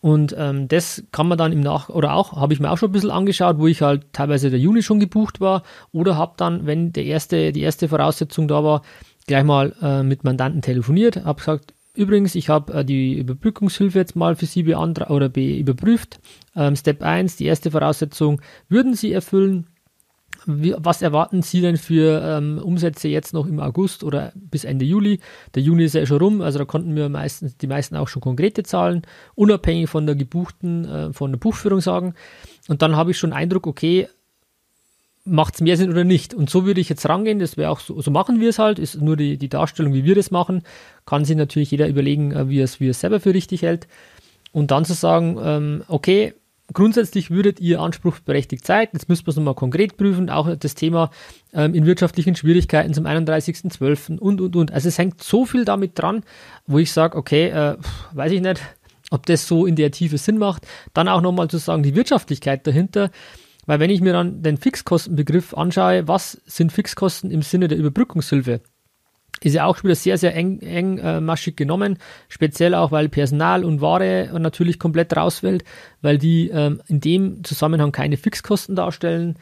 Und 0.00 0.34
ähm, 0.38 0.66
das 0.66 1.04
kann 1.12 1.28
man 1.28 1.36
dann 1.36 1.52
im 1.52 1.60
Nach- 1.60 1.90
oder 1.90 2.14
auch, 2.14 2.32
habe 2.32 2.54
ich 2.54 2.60
mir 2.60 2.70
auch 2.70 2.78
schon 2.78 2.88
ein 2.88 2.92
bisschen 2.92 3.10
angeschaut, 3.10 3.58
wo 3.58 3.66
ich 3.66 3.82
halt 3.82 4.06
teilweise 4.12 4.48
der 4.48 4.58
Juni 4.58 4.82
schon 4.82 4.98
gebucht 4.98 5.40
war 5.40 5.62
oder 5.92 6.16
habe 6.16 6.34
dann, 6.38 6.64
wenn 6.66 6.92
der 6.92 7.04
erste, 7.04 7.52
die 7.52 7.60
erste 7.60 7.88
Voraussetzung 7.88 8.48
da 8.48 8.64
war, 8.64 8.82
gleich 9.26 9.44
mal 9.44 9.74
äh, 9.82 10.02
mit 10.02 10.24
Mandanten 10.24 10.62
telefoniert, 10.62 11.24
habe 11.24 11.38
gesagt, 11.38 11.74
übrigens, 12.00 12.34
ich 12.34 12.48
habe 12.48 12.72
äh, 12.72 12.84
die 12.84 13.18
Überbrückungshilfe 13.18 13.98
jetzt 13.98 14.16
mal 14.16 14.34
für 14.34 14.46
Sie 14.46 14.62
beantragt 14.62 15.10
oder 15.10 15.28
be 15.28 15.58
überprüft. 15.58 16.18
Ähm, 16.56 16.74
Step 16.74 17.02
1, 17.02 17.36
die 17.36 17.44
erste 17.44 17.70
Voraussetzung, 17.70 18.40
würden 18.68 18.94
Sie 18.94 19.12
erfüllen? 19.12 19.66
Wie, 20.46 20.74
was 20.78 21.02
erwarten 21.02 21.42
Sie 21.42 21.60
denn 21.60 21.76
für 21.76 22.22
ähm, 22.24 22.58
Umsätze 22.58 23.08
jetzt 23.08 23.34
noch 23.34 23.46
im 23.46 23.60
August 23.60 24.02
oder 24.02 24.32
bis 24.34 24.64
Ende 24.64 24.86
Juli? 24.86 25.20
Der 25.54 25.62
Juni 25.62 25.84
ist 25.84 25.94
ja 25.94 26.06
schon 26.06 26.18
rum, 26.18 26.40
also 26.40 26.58
da 26.58 26.64
konnten 26.64 26.96
wir 26.96 27.10
meistens 27.10 27.58
die 27.58 27.66
meisten 27.66 27.94
auch 27.96 28.08
schon 28.08 28.22
konkrete 28.22 28.62
Zahlen, 28.62 29.02
unabhängig 29.34 29.90
von 29.90 30.06
der 30.06 30.14
gebuchten, 30.14 30.86
äh, 30.86 31.12
von 31.12 31.32
der 31.32 31.38
Buchführung 31.38 31.80
sagen. 31.80 32.14
Und 32.68 32.80
dann 32.80 32.96
habe 32.96 33.10
ich 33.10 33.18
schon 33.18 33.34
Eindruck, 33.34 33.66
okay, 33.66 34.08
macht 35.30 35.54
es 35.54 35.60
mehr 35.60 35.76
Sinn 35.76 35.90
oder 35.90 36.04
nicht? 36.04 36.34
Und 36.34 36.50
so 36.50 36.66
würde 36.66 36.80
ich 36.80 36.88
jetzt 36.88 37.08
rangehen, 37.08 37.38
das 37.38 37.56
wäre 37.56 37.70
auch 37.70 37.80
so, 37.80 38.00
so 38.00 38.10
machen 38.10 38.40
wir 38.40 38.50
es 38.50 38.58
halt, 38.58 38.78
ist 38.78 39.00
nur 39.00 39.16
die, 39.16 39.38
die 39.38 39.48
Darstellung, 39.48 39.94
wie 39.94 40.04
wir 40.04 40.14
das 40.14 40.30
machen. 40.30 40.62
Kann 41.06 41.24
sich 41.24 41.36
natürlich 41.36 41.70
jeder 41.70 41.88
überlegen, 41.88 42.32
äh, 42.32 42.48
wie 42.48 42.60
er 42.60 42.64
es, 42.64 42.80
wie 42.80 42.88
er 42.88 42.90
es 42.90 43.00
selber 43.00 43.20
für 43.20 43.32
richtig 43.32 43.62
hält. 43.62 43.86
Und 44.52 44.70
dann 44.70 44.84
zu 44.84 44.94
sagen, 44.94 45.38
ähm, 45.42 45.84
okay, 45.88 46.34
grundsätzlich 46.72 47.30
würdet 47.30 47.60
ihr 47.60 47.80
anspruchsberechtigt 47.80 48.66
sein. 48.66 48.88
Jetzt 48.92 49.08
müssen 49.08 49.26
wir 49.26 49.30
es 49.30 49.36
nochmal 49.36 49.54
konkret 49.54 49.96
prüfen. 49.96 50.30
Auch 50.30 50.54
das 50.56 50.74
Thema 50.74 51.10
ähm, 51.52 51.74
in 51.74 51.86
wirtschaftlichen 51.86 52.36
Schwierigkeiten 52.36 52.94
zum 52.94 53.06
31.12. 53.06 54.18
und, 54.18 54.40
und, 54.40 54.56
und. 54.56 54.72
Also 54.72 54.88
es 54.88 54.98
hängt 54.98 55.22
so 55.22 55.46
viel 55.46 55.64
damit 55.64 55.98
dran, 55.98 56.22
wo 56.66 56.78
ich 56.78 56.92
sage, 56.92 57.16
okay, 57.16 57.48
äh, 57.48 57.76
weiß 58.12 58.32
ich 58.32 58.40
nicht, 58.40 58.60
ob 59.10 59.26
das 59.26 59.46
so 59.46 59.66
in 59.66 59.76
der 59.76 59.90
Tiefe 59.90 60.18
Sinn 60.18 60.38
macht. 60.38 60.66
Dann 60.94 61.08
auch 61.08 61.20
nochmal 61.20 61.48
zu 61.48 61.58
sagen, 61.58 61.82
die 61.82 61.94
Wirtschaftlichkeit 61.94 62.66
dahinter. 62.66 63.10
Weil 63.70 63.78
wenn 63.78 63.90
ich 63.90 64.00
mir 64.00 64.12
dann 64.12 64.42
den 64.42 64.56
Fixkostenbegriff 64.56 65.54
anschaue, 65.54 66.08
was 66.08 66.42
sind 66.44 66.72
Fixkosten 66.72 67.30
im 67.30 67.42
Sinne 67.42 67.68
der 67.68 67.78
Überbrückungshilfe? 67.78 68.62
ist 69.42 69.54
ja 69.54 69.64
auch 69.64 69.84
wieder 69.84 69.94
sehr, 69.94 70.18
sehr 70.18 70.34
eng, 70.34 70.58
engmaschig 70.58 71.54
genommen, 71.54 71.98
speziell 72.28 72.74
auch, 72.74 72.90
weil 72.90 73.08
Personal 73.08 73.64
und 73.64 73.80
Ware 73.80 74.28
natürlich 74.40 74.80
komplett 74.80 75.16
rausfällt, 75.16 75.62
weil 76.02 76.18
die 76.18 76.48
ähm, 76.48 76.82
in 76.88 76.98
dem 76.98 77.44
Zusammenhang 77.44 77.92
keine 77.92 78.16
Fixkosten 78.16 78.74
darstellen. 78.74 79.36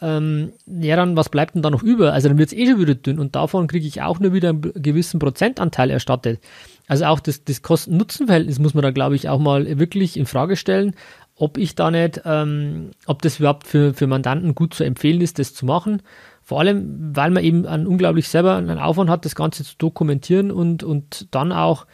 Ähm, 0.00 0.52
ja, 0.66 0.94
dann, 0.94 1.16
was 1.16 1.28
bleibt 1.28 1.56
denn 1.56 1.62
da 1.62 1.70
noch 1.70 1.82
über? 1.82 2.12
Also 2.12 2.28
dann 2.28 2.38
wird 2.38 2.52
es 2.52 2.56
eh 2.56 2.66
schon 2.68 2.78
wieder 2.78 2.94
dünn 2.94 3.18
und 3.18 3.34
davon 3.34 3.66
kriege 3.66 3.86
ich 3.88 4.00
auch 4.00 4.20
nur 4.20 4.32
wieder 4.32 4.50
einen 4.50 4.62
gewissen 4.76 5.18
Prozentanteil 5.18 5.90
erstattet. 5.90 6.40
Also 6.86 7.06
auch 7.06 7.18
das, 7.18 7.42
das 7.42 7.62
Kosten-Nutzen-Verhältnis 7.62 8.60
muss 8.60 8.74
man 8.74 8.82
da, 8.82 8.92
glaube 8.92 9.16
ich, 9.16 9.28
auch 9.28 9.40
mal 9.40 9.78
wirklich 9.80 10.16
in 10.16 10.26
Frage 10.26 10.54
stellen, 10.54 10.94
ob 11.42 11.58
ich 11.58 11.74
da 11.74 11.90
nicht, 11.90 12.20
ähm, 12.24 12.92
ob 13.06 13.20
das 13.20 13.40
überhaupt 13.40 13.66
für, 13.66 13.94
für 13.94 14.06
Mandanten 14.06 14.54
gut 14.54 14.74
zu 14.74 14.84
empfehlen 14.84 15.20
ist, 15.20 15.40
das 15.40 15.54
zu 15.54 15.66
machen. 15.66 16.00
Vor 16.40 16.60
allem, 16.60 17.10
weil 17.16 17.32
man 17.32 17.42
eben 17.42 17.66
einen 17.66 17.88
unglaublich 17.88 18.28
selber 18.28 18.54
einen 18.54 18.78
Aufwand 18.78 19.10
hat, 19.10 19.24
das 19.24 19.34
Ganze 19.34 19.64
zu 19.64 19.74
dokumentieren 19.76 20.52
und, 20.52 20.84
und 20.84 21.26
dann 21.34 21.50
auch 21.50 21.86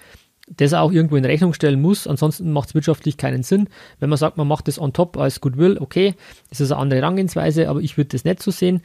das 0.54 0.74
auch 0.74 0.92
irgendwo 0.92 1.16
in 1.16 1.24
Rechnung 1.24 1.54
stellen 1.54 1.80
muss. 1.80 2.06
Ansonsten 2.06 2.52
macht 2.52 2.68
es 2.68 2.74
wirtschaftlich 2.74 3.16
keinen 3.16 3.42
Sinn. 3.42 3.70
Wenn 4.00 4.10
man 4.10 4.18
sagt, 4.18 4.36
man 4.36 4.46
macht 4.46 4.68
das 4.68 4.78
on 4.78 4.92
top 4.92 5.16
als 5.16 5.40
Goodwill, 5.40 5.78
okay, 5.80 6.14
das 6.50 6.60
ist 6.60 6.70
eine 6.70 6.82
andere 6.82 7.00
Herangehensweise, 7.00 7.70
aber 7.70 7.80
ich 7.80 7.96
würde 7.96 8.08
das 8.08 8.24
nicht 8.24 8.42
so 8.42 8.50
sehen. 8.50 8.82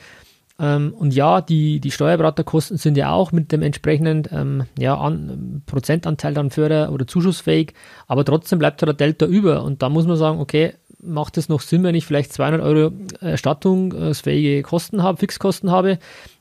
Ähm, 0.63 0.93
und 0.93 1.13
ja, 1.13 1.41
die, 1.41 1.81
die 1.81 1.91
Steuerberaterkosten 1.91 2.77
sind 2.77 2.95
ja 2.95 3.11
auch 3.11 3.33
mit 3.33 3.51
dem 3.51 3.61
entsprechenden 3.61 4.23
ähm, 4.31 4.63
ja, 4.79 4.97
an, 4.97 5.61
Prozentanteil 5.65 6.33
dann 6.33 6.51
förder- 6.51 6.93
oder 6.93 7.05
zuschussfähig, 7.05 7.73
aber 8.07 8.23
trotzdem 8.23 8.59
bleibt 8.59 8.81
da 8.81 8.85
der 8.85 8.95
Delta 8.95 9.25
über. 9.25 9.63
Und 9.63 9.81
da 9.81 9.89
muss 9.89 10.07
man 10.07 10.15
sagen, 10.15 10.39
okay, 10.39 10.73
macht 11.01 11.37
es 11.37 11.49
noch 11.49 11.59
Sinn, 11.59 11.83
wenn 11.83 11.95
ich 11.95 12.05
vielleicht 12.05 12.31
200 12.31 12.61
Euro 12.61 12.93
erstattungsfähige 13.19 14.61
Kosten 14.61 15.03
habe, 15.03 15.17
Fixkosten 15.17 15.69
habe, 15.69 15.99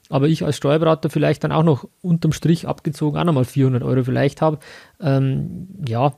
aber 0.09 0.29
ich 0.29 0.45
als 0.45 0.57
Steuerberater 0.57 1.11
vielleicht 1.11 1.43
dann 1.43 1.51
auch 1.51 1.65
noch 1.65 1.89
unterm 2.01 2.33
Strich 2.33 2.69
abgezogen 2.69 3.19
auch 3.19 3.25
nochmal 3.25 3.45
400 3.45 3.83
Euro 3.83 4.05
vielleicht 4.05 4.41
habe. 4.41 4.61
Ähm, 5.01 5.67
ja, 5.85 6.13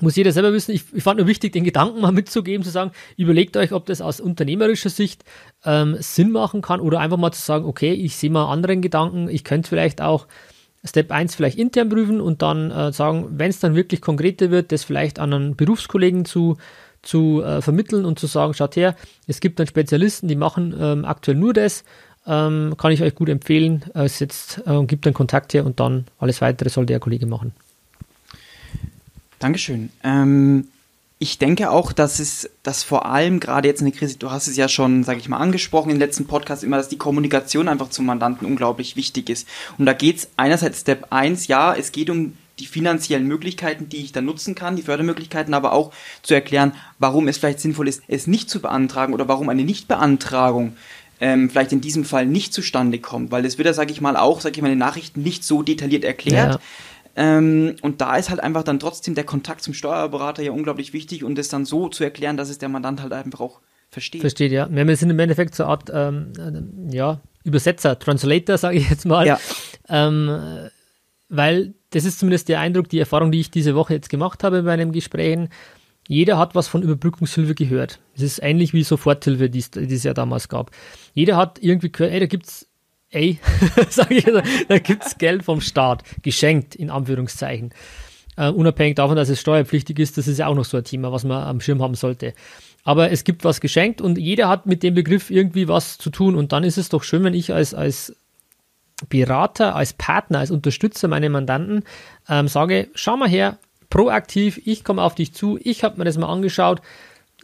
muss 0.00 0.16
jeder 0.16 0.32
selber 0.32 0.52
wissen. 0.52 0.72
Ich, 0.72 0.84
ich, 0.92 1.02
fand 1.02 1.18
nur 1.18 1.26
wichtig, 1.26 1.52
den 1.52 1.64
Gedanken 1.64 2.00
mal 2.00 2.12
mitzugeben, 2.12 2.64
zu 2.64 2.70
sagen, 2.70 2.92
überlegt 3.16 3.56
euch, 3.56 3.72
ob 3.72 3.86
das 3.86 4.00
aus 4.00 4.20
unternehmerischer 4.20 4.90
Sicht 4.90 5.24
ähm, 5.64 5.96
Sinn 6.00 6.30
machen 6.30 6.62
kann 6.62 6.80
oder 6.80 7.00
einfach 7.00 7.16
mal 7.16 7.32
zu 7.32 7.40
sagen, 7.40 7.64
okay, 7.64 7.92
ich 7.92 8.16
sehe 8.16 8.30
mal 8.30 8.50
anderen 8.50 8.82
Gedanken, 8.82 9.28
ich 9.28 9.44
könnte 9.44 9.68
vielleicht 9.68 10.00
auch 10.00 10.26
Step 10.84 11.10
1 11.10 11.34
vielleicht 11.34 11.58
intern 11.58 11.88
prüfen 11.88 12.20
und 12.20 12.42
dann 12.42 12.70
äh, 12.70 12.92
sagen, 12.92 13.26
wenn 13.32 13.50
es 13.50 13.60
dann 13.60 13.74
wirklich 13.74 14.00
konkreter 14.00 14.50
wird, 14.50 14.72
das 14.72 14.84
vielleicht 14.84 15.18
an 15.18 15.32
einen 15.32 15.56
Berufskollegen 15.56 16.24
zu 16.24 16.56
zu 17.02 17.42
äh, 17.42 17.62
vermitteln 17.62 18.04
und 18.04 18.18
zu 18.18 18.26
sagen, 18.26 18.54
schaut 18.54 18.76
her, 18.76 18.96
es 19.26 19.40
gibt 19.40 19.60
dann 19.60 19.66
Spezialisten, 19.66 20.28
die 20.28 20.36
machen 20.36 20.74
ähm, 20.78 21.04
aktuell 21.04 21.36
nur 21.36 21.52
das, 21.52 21.84
ähm, 22.26 22.74
kann 22.76 22.92
ich 22.92 23.02
euch 23.02 23.14
gut 23.14 23.28
empfehlen, 23.28 23.84
äh, 23.94 24.04
es 24.04 24.18
jetzt, 24.18 24.62
äh, 24.66 24.84
gibt 24.84 25.06
dann 25.06 25.14
Kontakt 25.14 25.54
her 25.54 25.64
und 25.64 25.80
dann 25.80 26.06
alles 26.18 26.40
weitere 26.40 26.68
soll 26.68 26.86
der 26.86 27.00
Kollege 27.00 27.26
machen. 27.26 27.52
Dankeschön. 29.38 29.90
Ähm, 30.02 30.68
ich 31.20 31.38
denke 31.38 31.70
auch, 31.70 31.92
dass 31.92 32.20
es, 32.20 32.48
dass 32.62 32.84
vor 32.84 33.06
allem 33.06 33.40
gerade 33.40 33.66
jetzt 33.66 33.80
in 33.80 33.86
der 33.86 33.98
Krise, 33.98 34.18
du 34.18 34.30
hast 34.30 34.46
es 34.46 34.56
ja 34.56 34.68
schon, 34.68 35.02
sage 35.02 35.18
ich 35.18 35.28
mal, 35.28 35.38
angesprochen 35.38 35.90
im 35.90 35.98
letzten 35.98 36.26
Podcast 36.26 36.62
immer, 36.62 36.76
dass 36.76 36.88
die 36.88 36.98
Kommunikation 36.98 37.68
einfach 37.68 37.90
zum 37.90 38.06
Mandanten 38.06 38.46
unglaublich 38.46 38.94
wichtig 38.94 39.28
ist. 39.28 39.48
Und 39.78 39.86
da 39.86 39.94
geht 39.94 40.18
es 40.18 40.28
einerseits 40.36 40.80
Step 40.80 41.08
1, 41.10 41.48
ja, 41.48 41.74
es 41.74 41.90
geht 41.90 42.10
um 42.10 42.34
die 42.60 42.66
finanziellen 42.66 43.26
Möglichkeiten, 43.26 43.88
die 43.88 43.98
ich 43.98 44.12
dann 44.12 44.24
nutzen 44.24 44.54
kann, 44.54 44.76
die 44.76 44.82
Fördermöglichkeiten, 44.82 45.54
aber 45.54 45.72
auch 45.72 45.92
zu 46.22 46.34
erklären, 46.34 46.72
warum 46.98 47.28
es 47.28 47.38
vielleicht 47.38 47.60
sinnvoll 47.60 47.88
ist, 47.88 48.02
es 48.08 48.26
nicht 48.26 48.50
zu 48.50 48.60
beantragen 48.60 49.14
oder 49.14 49.28
warum 49.28 49.48
eine 49.48 49.64
Nichtbeantragung 49.64 50.76
ähm, 51.20 51.50
vielleicht 51.50 51.72
in 51.72 51.80
diesem 51.80 52.04
Fall 52.04 52.26
nicht 52.26 52.52
zustande 52.52 52.98
kommt, 52.98 53.30
weil 53.30 53.42
das 53.42 53.58
wird 53.58 53.66
ja, 53.66 53.72
sage 53.72 53.92
ich 53.92 54.00
mal, 54.00 54.16
auch, 54.16 54.40
sage 54.40 54.56
ich 54.56 54.62
mal, 54.62 54.68
in 54.68 54.74
den 54.74 54.78
Nachrichten 54.78 55.22
nicht 55.22 55.44
so 55.44 55.62
detailliert 55.62 56.04
erklärt. 56.04 56.54
Ja. 56.54 56.60
Ähm, 57.20 57.74
und 57.82 58.00
da 58.00 58.16
ist 58.16 58.30
halt 58.30 58.38
einfach 58.38 58.62
dann 58.62 58.78
trotzdem 58.78 59.16
der 59.16 59.24
Kontakt 59.24 59.62
zum 59.62 59.74
Steuerberater 59.74 60.40
ja 60.40 60.52
unglaublich 60.52 60.92
wichtig 60.92 61.24
und 61.24 61.36
das 61.36 61.48
dann 61.48 61.64
so 61.64 61.88
zu 61.88 62.04
erklären, 62.04 62.36
dass 62.36 62.48
es 62.48 62.58
der 62.58 62.68
Mandant 62.68 63.02
halt 63.02 63.12
einfach 63.12 63.40
auch 63.40 63.60
versteht. 63.90 64.20
Versteht, 64.20 64.52
ja. 64.52 64.68
Wir 64.70 64.96
sind 64.96 65.10
im 65.10 65.18
Endeffekt 65.18 65.56
so 65.56 65.64
eine 65.64 65.70
Art, 65.72 65.90
ähm, 65.92 66.32
äh, 66.38 66.94
ja, 66.96 67.20
Übersetzer, 67.42 67.98
Translator, 67.98 68.56
sage 68.58 68.78
ich 68.78 68.88
jetzt 68.88 69.04
mal. 69.04 69.26
Ja. 69.26 69.40
Ähm, 69.88 70.70
weil 71.28 71.74
das 71.90 72.04
ist 72.04 72.20
zumindest 72.20 72.48
der 72.48 72.60
Eindruck, 72.60 72.88
die 72.88 73.00
Erfahrung, 73.00 73.32
die 73.32 73.40
ich 73.40 73.50
diese 73.50 73.74
Woche 73.74 73.94
jetzt 73.94 74.10
gemacht 74.10 74.44
habe 74.44 74.62
bei 74.62 74.72
einem 74.72 74.92
Gesprächen. 74.92 75.48
Jeder 76.06 76.38
hat 76.38 76.54
was 76.54 76.68
von 76.68 76.82
Überbrückungshilfe 76.82 77.56
gehört. 77.56 77.98
Es 78.14 78.22
ist 78.22 78.42
ähnlich 78.44 78.72
wie 78.74 78.84
Soforthilfe, 78.84 79.50
die 79.50 79.58
es 79.58 80.04
ja 80.04 80.14
damals 80.14 80.48
gab. 80.48 80.70
Jeder 81.14 81.36
hat 81.36 81.58
irgendwie 81.60 81.90
gehört, 81.90 82.12
ey, 82.12 82.20
da 82.20 82.26
gibt's, 82.26 82.67
ey, 83.10 83.38
sage 83.88 84.14
ich, 84.14 84.26
also, 84.26 84.40
da 84.68 84.78
gibt's 84.78 85.18
Geld 85.18 85.44
vom 85.44 85.60
Staat, 85.60 86.02
geschenkt, 86.22 86.74
in 86.74 86.90
Anführungszeichen. 86.90 87.72
Uh, 88.38 88.52
unabhängig 88.52 88.94
davon, 88.94 89.16
dass 89.16 89.28
es 89.28 89.40
steuerpflichtig 89.40 89.98
ist, 89.98 90.16
das 90.16 90.28
ist 90.28 90.38
ja 90.38 90.46
auch 90.46 90.54
noch 90.54 90.64
so 90.64 90.76
ein 90.76 90.84
Thema, 90.84 91.10
was 91.10 91.24
man 91.24 91.42
am 91.42 91.60
Schirm 91.60 91.82
haben 91.82 91.96
sollte. 91.96 92.34
aber 92.84 93.10
es 93.10 93.24
gibt 93.24 93.44
was 93.44 93.60
geschenkt 93.60 94.00
und 94.00 94.16
jeder 94.16 94.48
hat 94.48 94.66
mit 94.66 94.82
dem 94.82 94.94
Begriff 94.94 95.30
irgendwie 95.30 95.68
was 95.68 95.98
zu 95.98 96.10
tun. 96.10 96.36
Und 96.36 96.52
dann 96.52 96.64
ist 96.64 96.78
es 96.78 96.88
doch 96.88 97.02
schön, 97.02 97.24
wenn 97.24 97.34
ich 97.34 97.52
als, 97.52 97.74
als 97.74 98.16
Berater, 99.08 99.74
als 99.74 99.92
Partner, 99.92 100.38
als 100.38 100.50
Unterstützer 100.50 101.08
meiner 101.08 101.28
Mandanten 101.28 101.84
ähm, 102.28 102.48
sage, 102.48 102.88
schau 102.94 103.16
mal 103.16 103.28
her, 103.28 103.58
proaktiv, 103.90 104.60
ich 104.64 104.84
komme 104.84 105.02
auf 105.02 105.14
dich 105.14 105.34
zu, 105.34 105.58
ich 105.62 105.84
habe 105.84 105.98
mir 105.98 106.04
das 106.04 106.18
mal 106.18 106.32
angeschaut, 106.32 106.80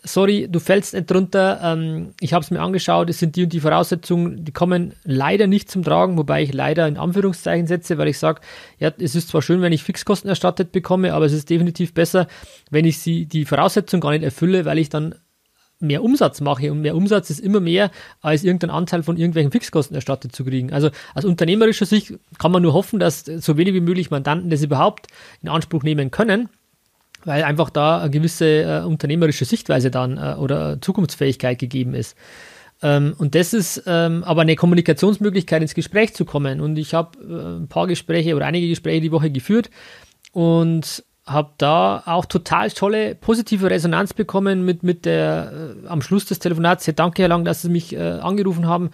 sorry, 0.05 0.49
du 0.49 0.61
fällst 0.61 0.95
nicht 0.95 1.11
drunter, 1.11 1.61
ähm, 1.63 2.15
ich 2.21 2.33
habe 2.33 2.45
es 2.45 2.51
mir 2.51 2.61
angeschaut, 2.61 3.11
es 3.11 3.19
sind 3.19 3.37
die 3.37 3.45
und 3.45 3.53
die 3.53 3.61
Voraussetzungen, 3.61 4.45
die 4.45 4.53
kommen 4.53 4.93
leider 5.05 5.47
nicht 5.47 5.71
zum 5.71 5.83
Tragen, 5.83 6.17
wobei 6.17 6.43
ich 6.43 6.53
leider 6.53 6.87
in 6.87 6.97
Anführungszeichen 6.97 7.67
setze, 7.67 7.99
weil 7.99 8.09
ich 8.09 8.19
sage, 8.19 8.41
ja, 8.79 8.93
es 8.99 9.15
ist 9.15 9.29
zwar 9.29 9.43
schön, 9.43 9.63
wenn 9.63 9.73
ich 9.73 9.83
Fixkosten 9.83 10.29
erstattet 10.29 10.73
bekomme, 10.73 11.15
aber 11.15 11.25
es 11.25 11.33
ist 11.33 11.51
definitiv 11.51 11.95
besser, 11.95 12.29
wenn 12.71 12.85
ich 12.85 12.99
sie 12.99 13.27
die 13.27 13.45
Voraussetzungen 13.45 14.01
gar 14.01 14.13
nicht 14.13 14.23
erfülle, 14.23 14.65
weil 14.65 14.79
ich 14.79 14.91
dann 14.91 15.15
mehr 15.81 16.03
Umsatz 16.03 16.41
mache. 16.41 16.71
Und 16.71 16.81
mehr 16.83 16.97
Umsatz 16.97 17.31
ist 17.31 17.41
immer 17.41 17.61
mehr, 17.61 17.91
als 18.21 18.45
irgendein 18.45 18.71
Anteil 18.71 19.03
von 19.03 19.17
irgendwelchen 19.17 19.53
Fixkosten 19.53 19.95
erstattet 19.95 20.35
zu 20.35 20.45
kriegen. 20.45 20.73
Also 20.73 20.91
aus 21.15 21.25
unternehmerischer 21.25 21.87
Sicht 21.87 22.15
kann 22.39 22.53
man 22.53 22.63
nur 22.63 22.73
hoffen, 22.73 23.01
dass 23.01 23.25
so 23.25 23.57
wenig 23.57 23.75
wie 23.75 23.81
möglich 23.81 24.11
Mandanten 24.11 24.51
das 24.51 24.63
überhaupt 24.63 25.09
in 25.43 25.49
Anspruch 25.49 25.83
nehmen 25.83 26.11
können, 26.11 26.49
weil 27.25 27.45
einfach 27.45 27.71
da 27.71 28.01
eine 28.01 28.11
gewisse 28.11 28.63
äh, 28.63 28.81
unternehmerische 28.85 29.45
Sichtweise 29.45 29.91
dann 29.91 30.19
äh, 30.19 30.37
oder 30.39 30.81
Zukunftsfähigkeit 30.81 31.59
gegeben 31.59 31.95
ist. 31.95 32.17
Ähm, 32.83 33.15
und 33.19 33.35
das 33.35 33.53
ist 33.53 33.83
ähm, 33.87 34.25
aber 34.25 34.43
eine 34.43 34.57
Kommunikationsmöglichkeit, 34.57 35.63
ins 35.63 35.75
Gespräch 35.75 36.15
zu 36.15 36.25
kommen. 36.25 36.61
Und 36.61 36.77
ich 36.77 36.95
habe 36.95 37.19
äh, 37.19 37.59
ein 37.61 37.69
paar 37.69 37.87
Gespräche 37.87 38.37
oder 38.37 38.47
einige 38.47 38.69
Gespräche 38.69 39.01
die 39.01 39.13
Woche 39.13 39.31
geführt 39.31 39.71
und 40.33 41.05
habe 41.27 41.53
da 41.57 42.03
auch 42.05 42.27
total 42.27 42.71
tolle 42.71 43.15
positive 43.15 43.71
Resonanz 43.71 44.13
bekommen 44.13 44.65
mit, 44.65 44.83
mit 44.83 45.07
der 45.07 45.75
äh, 45.85 45.89
am 45.89 46.03
Schluss 46.03 46.27
des 46.27 46.39
Telefonats. 46.39 46.91
Danke, 46.95 47.23
Herr 47.23 47.29
Lang, 47.29 47.45
dass 47.45 47.63
Sie 47.63 47.71
mich 47.71 47.95
äh, 47.95 47.99
angerufen 47.99 48.67
haben. 48.67 48.91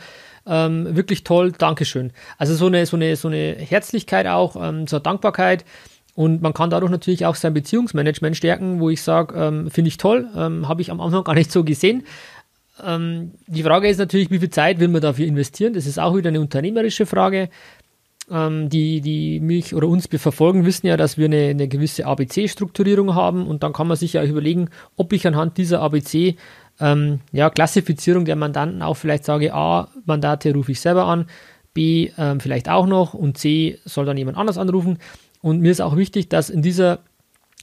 Ähm, 0.47 0.97
wirklich 0.97 1.25
toll, 1.25 1.53
Dankeschön. 1.53 2.13
Also 2.39 2.55
so 2.55 2.67
eine, 2.67 2.87
so 2.87 2.97
eine, 2.97 3.17
so 3.17 3.29
eine 3.29 3.57
Herzlichkeit 3.59 4.27
auch, 4.27 4.57
ähm, 4.57 4.87
so 4.87 4.97
eine 4.97 5.03
Dankbarkeit. 5.03 5.65
Und 6.15 6.43
man 6.43 6.53
kann 6.53 6.71
dadurch 6.71 6.91
natürlich 6.91 7.25
auch 7.27 7.35
sein 7.35 7.55
Beziehungsmanagement 7.55 8.37
stärken, 8.37 8.81
wo 8.81 8.91
ich 8.91 9.03
sage, 9.03 9.35
ähm, 9.37 9.71
finde 9.71 9.89
ich 9.89 9.97
toll, 9.97 10.29
ähm, 10.37 10.69
habe 10.69 10.83
ich 10.83 10.91
am 10.91 11.01
Anfang 11.01 11.25
gar 11.25 11.35
nicht 11.35 11.53
so 11.53 11.65
gesehen. 11.65 12.05
Ähm, 12.85 13.33
die 13.47 13.63
Frage 13.63 13.89
ist 13.89 13.99
natürlich, 13.99 14.31
wie 14.31 14.39
viel 14.39 14.51
Zeit 14.51 14.81
will 14.81 14.89
man 14.89 15.01
dafür 15.01 15.27
investieren? 15.27 15.75
Das 15.75 15.87
ist 15.87 15.99
auch 15.99 16.17
wieder 16.17 16.29
eine 16.29 16.41
unternehmerische 16.41 17.07
Frage 17.07 17.49
ähm, 18.31 18.69
die, 18.69 19.01
die 19.01 19.41
mich 19.41 19.75
oder 19.75 19.89
uns 19.89 20.09
verfolgen, 20.11 20.65
wissen 20.65 20.87
ja, 20.87 20.97
dass 20.97 21.19
wir 21.19 21.27
eine, 21.27 21.49
eine 21.49 21.69
gewisse 21.69 22.07
ABC-Strukturierung 22.07 23.15
haben 23.15 23.47
und 23.47 23.63
dann 23.63 23.73
kann 23.73 23.89
man 23.89 23.97
sich 23.97 24.15
ja 24.15 24.25
überlegen, 24.25 24.71
ob 24.97 25.13
ich 25.13 25.27
anhand 25.27 25.59
dieser 25.59 25.81
ABC 25.83 26.37
ähm, 26.79 27.21
ja, 27.33 27.51
Klassifizierung 27.51 28.25
der 28.25 28.37
Mandanten 28.37 28.83
auch 28.83 28.95
vielleicht 28.95 29.25
sage, 29.25 29.53
A, 29.53 29.89
Mandate 30.05 30.55
rufe 30.55 30.73
ich 30.73 30.81
selber 30.81 31.07
an, 31.07 31.27
B, 31.75 32.11
ähm, 32.17 32.41
vielleicht 32.41 32.69
auch 32.69 32.87
noch 32.87 33.15
und 33.15 33.37
C, 33.37 33.79
soll 33.85 34.07
dann 34.07 34.17
jemand 34.17 34.39
anders 34.39 34.59
anrufen. 34.59 34.99
Und 35.43 35.61
mir 35.61 35.73
ist 35.73 35.81
auch 35.81 35.97
wichtig, 35.97 36.29
dass 36.29 36.51
in 36.51 36.63
dieser 36.63 37.01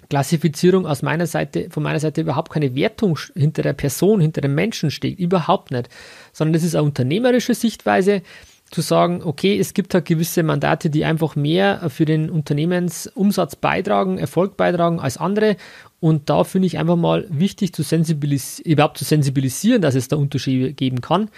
Klassifizierung 0.10 0.86
aus 0.86 1.02
meiner 1.02 1.28
Seite, 1.28 1.70
von 1.70 1.84
meiner 1.84 2.00
Seite 2.00 2.22
überhaupt 2.22 2.52
keine 2.52 2.76
Wertung 2.76 3.20
hinter 3.36 3.62
der 3.62 3.74
Person, 3.74 4.22
hinter 4.22 4.42
dem 4.42 4.56
Menschen 4.56 4.92
steht. 4.92 5.20
Überhaupt 5.20 5.72
nicht. 5.72 5.90
Sondern 6.32 6.54
das 6.54 6.64
ist 6.64 6.76
eine 6.76 6.84
unternehmerische 6.84 7.54
Sichtweise 7.54 8.22
zu 8.70 8.82
sagen, 8.82 9.22
okay, 9.24 9.58
es 9.58 9.74
gibt 9.74 9.94
halt 9.94 10.06
gewisse 10.06 10.44
Mandate, 10.44 10.90
die 10.90 11.06
einfach 11.06 11.36
mehr 11.36 11.90
für 11.90 12.06
den 12.06 12.30
Unternehmensumsatz 12.30 13.56
beitragen, 13.56 14.18
Erfolg 14.18 14.58
beitragen 14.58 15.00
als 15.00 15.18
andere. 15.18 15.56
Und 16.00 16.30
da 16.30 16.44
finde 16.44 16.68
ich 16.68 16.78
einfach 16.78 16.98
mal 16.98 17.26
wichtig, 17.30 17.74
zu 17.74 17.82
sensibilis 17.82 18.60
überhaupt 18.60 18.98
zu 18.98 19.06
sensibilisieren, 19.06 19.82
dass 19.82 19.96
es 19.96 20.10
da 20.10 20.16
Unterschiede 20.16 20.74
geben 20.74 21.02
kann. 21.02 21.30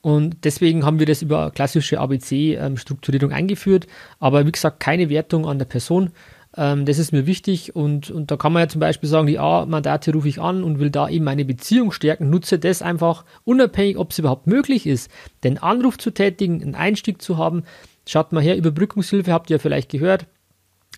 Und 0.00 0.44
deswegen 0.44 0.84
haben 0.84 0.98
wir 1.00 1.06
das 1.06 1.22
über 1.22 1.50
klassische 1.50 1.98
ABC-Strukturierung 1.98 3.30
ähm, 3.30 3.36
eingeführt. 3.36 3.86
Aber 4.20 4.46
wie 4.46 4.52
gesagt, 4.52 4.80
keine 4.80 5.08
Wertung 5.08 5.46
an 5.46 5.58
der 5.58 5.66
Person, 5.66 6.12
ähm, 6.56 6.86
das 6.86 6.98
ist 6.98 7.12
mir 7.12 7.26
wichtig 7.26 7.76
und, 7.76 8.10
und 8.10 8.30
da 8.30 8.36
kann 8.36 8.52
man 8.52 8.62
ja 8.62 8.68
zum 8.68 8.80
Beispiel 8.80 9.08
sagen, 9.08 9.26
die 9.26 9.38
A-Mandate 9.38 10.12
rufe 10.12 10.28
ich 10.28 10.40
an 10.40 10.64
und 10.64 10.78
will 10.78 10.90
da 10.90 11.08
eben 11.08 11.24
meine 11.24 11.44
Beziehung 11.44 11.92
stärken, 11.92 12.30
nutze 12.30 12.58
das 12.58 12.80
einfach 12.80 13.24
unabhängig, 13.44 13.98
ob 13.98 14.12
es 14.12 14.18
überhaupt 14.18 14.46
möglich 14.46 14.86
ist, 14.86 15.10
den 15.44 15.58
Anruf 15.58 15.98
zu 15.98 16.10
tätigen, 16.10 16.62
einen 16.62 16.74
Einstieg 16.74 17.20
zu 17.20 17.36
haben. 17.36 17.64
Schaut 18.06 18.32
mal 18.32 18.42
her, 18.42 18.56
Überbrückungshilfe 18.56 19.32
habt 19.32 19.50
ihr 19.50 19.60
vielleicht 19.60 19.90
gehört. 19.90 20.26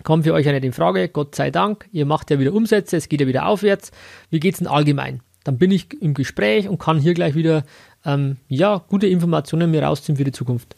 Kommt 0.05 0.25
für 0.25 0.33
euch 0.33 0.47
ja 0.47 0.53
nicht 0.53 0.65
in 0.65 0.73
Frage, 0.73 1.09
Gott 1.09 1.35
sei 1.35 1.51
Dank. 1.51 1.89
Ihr 1.93 2.07
macht 2.07 2.31
ja 2.31 2.39
wieder 2.39 2.55
Umsätze, 2.55 2.97
es 2.97 3.09
geht 3.09 3.21
ja 3.21 3.27
wieder 3.27 3.47
aufwärts. 3.47 3.91
Wie 4.31 4.41
geht 4.41 4.55
es 4.55 4.59
denn 4.61 4.69
allgemein? 4.69 5.21
Dann 5.45 5.59
bin 5.59 5.71
ich 5.71 6.01
im 6.01 6.15
Gespräch 6.15 6.69
und 6.69 6.79
kann 6.79 6.99
hier 6.99 7.15
gleich 7.15 7.35
wieder 7.35 7.65
ähm, 8.05 8.37
ja, 8.49 8.83
gute 8.89 9.07
Informationen 9.07 9.71
mir 9.71 9.83
rausziehen 9.83 10.17
für 10.17 10.25
die 10.25 10.33
Zukunft. 10.33 10.75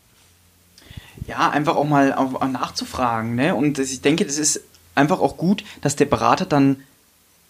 Ja, 1.26 1.50
einfach 1.50 1.76
auch 1.76 1.84
mal 1.84 2.08
nachzufragen. 2.50 3.34
Ne? 3.34 3.54
Und 3.54 3.78
ich 3.78 4.00
denke, 4.00 4.24
das 4.24 4.38
ist 4.38 4.62
einfach 4.94 5.20
auch 5.20 5.36
gut, 5.36 5.64
dass 5.80 5.96
der 5.96 6.06
Berater 6.06 6.46
dann 6.46 6.82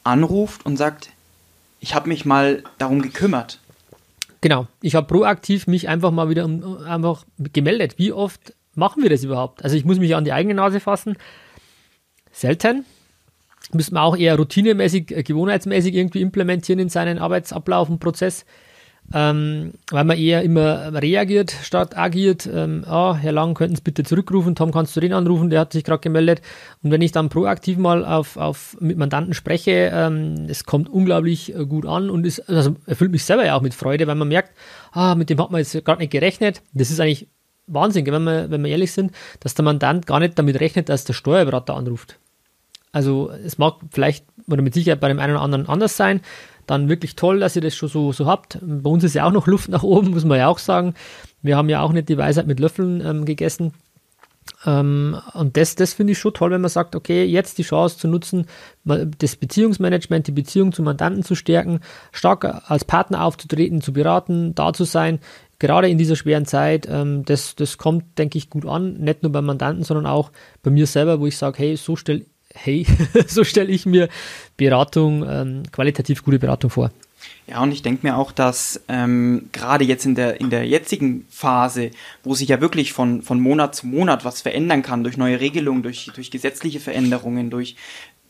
anruft 0.05 0.67
und 0.67 0.77
sagt, 0.77 1.11
ich 1.81 1.95
habe 1.95 2.09
mich 2.09 2.25
mal 2.25 2.63
darum 2.79 3.03
gekümmert. 3.03 3.59
Genau, 4.41 4.67
ich 4.81 4.95
habe 4.95 5.07
proaktiv 5.07 5.67
mich 5.67 5.89
einfach 5.89 6.11
mal 6.11 6.29
wieder 6.29 6.45
um, 6.45 6.79
einfach 6.79 7.25
gemeldet. 7.53 7.95
Wie 7.97 8.13
oft 8.13 8.55
machen 8.75 9.03
wir 9.03 9.11
das 9.11 9.25
überhaupt? 9.25 9.63
Also 9.65 9.77
ich 9.77 9.85
muss 9.85 9.99
mich 9.99 10.15
an 10.15 10.25
die 10.25 10.33
eigene 10.33 10.55
Nase 10.55 10.81
fassen. 10.81 11.17
Selten. 12.33 12.85
Müssen 13.73 13.95
wir 13.95 14.03
auch 14.03 14.17
eher 14.17 14.37
routinemäßig, 14.37 15.13
äh, 15.13 15.23
gewohnheitsmäßig 15.23 15.95
irgendwie 15.95 16.21
implementieren 16.21 16.81
in 16.81 16.89
seinen 16.89 17.19
Arbeitsablauf 17.19 17.89
und 17.89 18.01
Prozess 18.01 18.45
ähm, 19.15 19.75
weil 19.91 20.05
man 20.05 20.17
eher 20.17 20.43
immer 20.43 20.93
reagiert 20.95 21.55
statt 21.63 21.97
agiert. 21.97 22.49
Ähm, 22.53 22.85
ah, 22.87 23.15
Herr 23.15 23.33
Lang, 23.33 23.55
könnten 23.55 23.77
Sie 23.77 23.83
bitte 23.83 24.05
zurückrufen? 24.05 24.55
Tom, 24.55 24.73
kannst 24.73 24.97
du 24.97 25.01
den 25.01 25.13
anrufen? 25.13 25.51
Der 25.51 25.61
hat 25.61 25.73
sich 25.73 25.85
gerade 25.85 26.01
gemeldet. 26.01 26.41
Und 26.83 26.91
wenn 26.91 27.03
ich 27.03 27.13
dann 27.13 27.29
proaktiv 27.29 27.77
mal 27.77 28.05
auf, 28.05 28.37
auf 28.37 28.77
mit 28.81 28.97
Mandanten 28.97 29.35
spreche, 29.35 29.91
ähm, 29.93 30.47
es 30.49 30.65
kommt 30.65 30.89
unglaublich 30.89 31.55
äh, 31.55 31.67
gut 31.67 31.87
an 31.87 32.09
und 32.09 32.27
ist, 32.27 32.49
also 32.49 32.77
erfüllt 32.87 33.13
mich 33.13 33.25
selber 33.25 33.45
ja 33.45 33.55
auch 33.55 33.63
mit 33.63 33.75
Freude, 33.75 34.07
weil 34.07 34.15
man 34.15 34.29
merkt, 34.29 34.53
ah, 34.93 35.15
mit 35.15 35.29
dem 35.29 35.41
hat 35.41 35.51
man 35.51 35.59
jetzt 35.59 35.73
gerade 35.85 36.01
nicht 36.01 36.13
gerechnet. 36.13 36.63
Das 36.73 36.91
ist 36.91 37.01
eigentlich 37.01 37.29
Wahnsinn, 37.67 38.07
wenn 38.07 38.25
wir, 38.25 38.51
wenn 38.51 38.65
wir 38.65 38.71
ehrlich 38.71 38.93
sind, 38.93 39.13
dass 39.41 39.55
der 39.55 39.65
Mandant 39.65 40.07
gar 40.07 40.21
nicht 40.21 40.39
damit 40.39 40.59
rechnet, 40.61 40.89
dass 40.89 41.05
der 41.05 41.13
Steuerberater 41.13 41.75
anruft. 41.75 42.19
Also 42.93 43.31
es 43.45 43.57
mag 43.57 43.77
vielleicht 43.91 44.27
oder 44.49 44.63
mit 44.63 44.75
Sicherheit 44.75 45.01
bei 45.01 45.09
dem 45.09 45.19
einen 45.19 45.33
oder 45.35 45.43
anderen 45.43 45.69
anders 45.69 45.97
sein, 45.97 46.21
dann 46.67 46.89
wirklich 46.89 47.17
toll, 47.17 47.41
dass 47.41 47.57
ihr 47.57 47.63
das 47.63 47.75
schon 47.75 47.89
so, 47.89 48.13
so 48.13 48.27
habt. 48.27 48.59
Bei 48.61 48.91
uns 48.91 49.05
ist 49.05 49.15
ja 49.15 49.27
auch 49.27 49.33
noch 49.33 49.47
Luft 49.47 49.69
nach 49.69 49.83
oben, 49.83 50.11
muss 50.11 50.25
man 50.25 50.39
ja 50.39 50.49
auch 50.49 50.59
sagen. 50.59 50.95
Wir 51.43 51.57
haben 51.57 51.69
ja 51.69 51.81
auch 51.81 51.93
nicht 51.93 52.09
die 52.09 52.19
Weisheit 52.19 52.47
mit 52.47 52.61
Löffeln 52.61 53.01
ähm, 53.05 53.25
gegessen. 53.25 53.73
Ähm, 54.65 55.17
und 55.35 55.57
das, 55.57 55.75
das 55.75 55.93
finde 55.93 56.13
ich 56.13 56.19
schon 56.19 56.35
toll, 56.35 56.51
wenn 56.51 56.61
man 56.61 56.71
sagt, 56.71 56.95
okay, 56.95 57.25
jetzt 57.25 57.59
die 57.59 57.63
Chance 57.63 57.99
zu 57.99 58.09
nutzen, 58.09 58.47
das 58.85 59.37
Beziehungsmanagement, 59.37 60.27
die 60.27 60.33
Beziehung 60.33 60.73
zu 60.73 60.83
Mandanten 60.83 61.23
zu 61.23 61.35
stärken, 61.35 61.81
stark 62.13 62.71
als 62.71 62.85
Partner 62.85 63.25
aufzutreten, 63.25 63.81
zu 63.81 63.93
beraten, 63.93 64.55
da 64.55 64.73
zu 64.73 64.85
sein, 64.85 65.21
gerade 65.59 65.89
in 65.89 65.99
dieser 65.99 66.17
schweren 66.17 66.45
Zeit, 66.45 66.87
ähm, 66.91 67.25
das, 67.25 67.55
das 67.55 67.79
kommt, 67.79 68.19
denke 68.19 68.39
ich, 68.39 68.51
gut 68.51 68.67
an, 68.67 68.95
nicht 68.95 69.23
nur 69.23 69.33
beim 69.33 69.47
Mandanten, 69.47 69.85
sondern 69.85 70.07
auch 70.07 70.33
bei 70.63 70.71
mir 70.71 70.87
selber, 70.87 71.21
wo 71.21 71.27
ich 71.27 71.37
sage, 71.37 71.59
hey, 71.59 71.77
so 71.77 71.97
stelle 71.97 72.25
hey, 72.55 72.87
so 73.27 73.45
stelle 73.45 73.71
ich 73.71 73.87
mir 73.87 74.09
Beratung, 74.57 75.25
ähm, 75.29 75.63
qualitativ 75.73 76.23
gute 76.23 76.39
Beratung 76.39 76.71
vor. 76.71 76.91
Ja, 77.47 77.63
und 77.63 77.73
ich 77.73 77.83
denke 77.83 78.07
mir 78.07 78.17
auch, 78.17 78.33
dass 78.33 78.81
ähm, 78.89 79.49
gerade 79.53 79.85
jetzt 79.85 80.07
in 80.07 80.15
der, 80.15 80.41
in 80.41 80.51
der 80.51 80.67
jetzigen 80.67 81.27
Phase, 81.29 81.91
wo 82.25 82.35
sich 82.35 82.49
ja 82.49 82.61
wirklich 82.61 82.93
von, 82.93 83.23
von 83.23 83.41
Monat 83.41 83.75
zu 83.75 83.87
Monat 83.87 84.25
was 84.25 84.43
verändern 84.43 84.83
kann, 84.83 85.05
durch 85.05 85.17
neue 85.17 85.41
Regelungen, 85.41 85.83
durch, 85.83 86.11
durch 86.15 86.31
gesetzliche 86.31 86.81
Veränderungen, 86.81 87.51
durch 87.51 87.77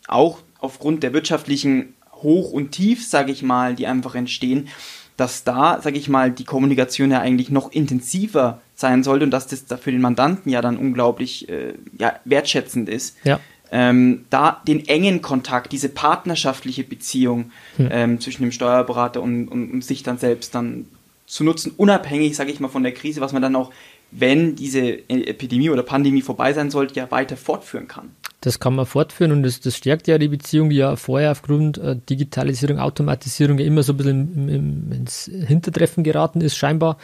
auch 0.08 0.40
aufgrund 0.58 1.02
der 1.02 1.12
wirtschaftlichen 1.12 1.94
Hoch 2.14 2.52
und 2.52 2.72
Tief, 2.72 3.06
sage 3.06 3.32
ich 3.32 3.42
mal, 3.42 3.74
die 3.74 3.86
einfach 3.86 4.14
entstehen, 4.14 4.68
dass 5.16 5.44
da, 5.44 5.80
sage 5.80 5.98
ich 5.98 6.08
mal, 6.08 6.30
die 6.30 6.44
Kommunikation 6.44 7.10
ja 7.10 7.20
eigentlich 7.20 7.50
noch 7.50 7.70
intensiver 7.70 8.60
sein 8.74 9.02
sollte 9.02 9.24
und 9.24 9.30
dass 9.30 9.46
das 9.46 9.64
für 9.80 9.92
den 9.92 10.00
Mandanten 10.00 10.50
ja 10.50 10.62
dann 10.62 10.78
unglaublich 10.78 11.48
äh, 11.48 11.74
ja, 11.98 12.18
wertschätzend 12.24 12.88
ist. 12.88 13.16
Ja 13.24 13.40
ähm, 13.72 14.26
da 14.28 14.60
den 14.68 14.86
engen 14.86 15.22
Kontakt, 15.22 15.72
diese 15.72 15.88
partnerschaftliche 15.88 16.84
Beziehung 16.84 17.50
hm. 17.76 17.88
ähm, 17.90 18.20
zwischen 18.20 18.42
dem 18.42 18.52
Steuerberater 18.52 19.22
und, 19.22 19.48
und, 19.48 19.72
und, 19.72 19.84
sich 19.84 20.02
dann 20.02 20.18
selbst 20.18 20.54
dann 20.54 20.84
zu 21.26 21.42
nutzen, 21.42 21.72
unabhängig, 21.78 22.36
sage 22.36 22.52
ich 22.52 22.60
mal, 22.60 22.68
von 22.68 22.82
der 22.82 22.92
Krise, 22.92 23.22
was 23.22 23.32
man 23.32 23.40
dann 23.40 23.56
auch, 23.56 23.72
wenn 24.10 24.56
diese 24.56 25.08
Epidemie 25.08 25.70
oder 25.70 25.82
Pandemie 25.82 26.20
vorbei 26.20 26.52
sein 26.52 26.70
sollte, 26.70 26.96
ja 26.96 27.10
weiter 27.10 27.38
fortführen 27.38 27.88
kann. 27.88 28.10
Das 28.42 28.60
kann 28.60 28.74
man 28.74 28.84
fortführen 28.84 29.32
und 29.32 29.42
das, 29.42 29.60
das 29.60 29.74
stärkt 29.74 30.06
ja 30.06 30.18
die 30.18 30.28
Beziehung, 30.28 30.68
die 30.68 30.76
ja 30.76 30.96
vorher 30.96 31.32
aufgrund 31.32 31.78
äh, 31.78 31.96
Digitalisierung, 31.96 32.78
Automatisierung 32.78 33.58
ja 33.58 33.64
immer 33.64 33.82
so 33.82 33.94
ein 33.94 33.96
bisschen 33.96 34.34
im, 34.34 34.48
im, 34.50 34.92
ins 34.92 35.30
Hintertreffen 35.46 36.04
geraten 36.04 36.42
ist, 36.42 36.56
scheinbar. 36.56 36.98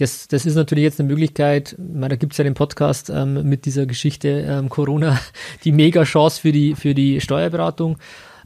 Das, 0.00 0.28
das 0.28 0.46
ist 0.46 0.54
natürlich 0.54 0.84
jetzt 0.84 0.98
eine 0.98 1.08
Möglichkeit, 1.08 1.76
da 1.78 2.08
gibt 2.16 2.32
es 2.32 2.38
ja 2.38 2.44
den 2.44 2.54
Podcast 2.54 3.10
ähm, 3.10 3.46
mit 3.48 3.66
dieser 3.66 3.84
Geschichte 3.84 4.46
ähm, 4.48 4.68
Corona, 4.70 5.20
die 5.64 5.72
Mega-Chance 5.72 6.40
für 6.40 6.52
die, 6.52 6.74
für 6.74 6.94
die 6.94 7.20
Steuerberatung. 7.20 7.98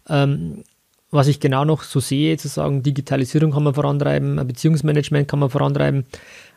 Ähm, 0.08 0.64
was 1.10 1.28
ich 1.28 1.38
genau 1.38 1.64
noch 1.64 1.84
so 1.84 2.00
sehe, 2.00 2.36
zu 2.38 2.48
sagen, 2.48 2.82
Digitalisierung 2.82 3.52
kann 3.52 3.62
man 3.62 3.74
vorantreiben, 3.74 4.44
Beziehungsmanagement 4.48 5.28
kann 5.28 5.38
man 5.38 5.48
vorantreiben. 5.48 6.06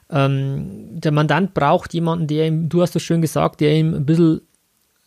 Ähm, 0.09 0.99
der 0.99 1.11
Mandant 1.11 1.53
braucht 1.53 1.93
jemanden, 1.93 2.25
der 2.25 2.47
ihm, 2.47 2.67
du 2.67 2.81
hast 2.81 2.95
das 2.95 3.03
schön 3.03 3.21
gesagt, 3.21 3.61
der 3.61 3.75
ihm 3.75 3.93
ein 3.93 4.05
bisschen 4.05 4.41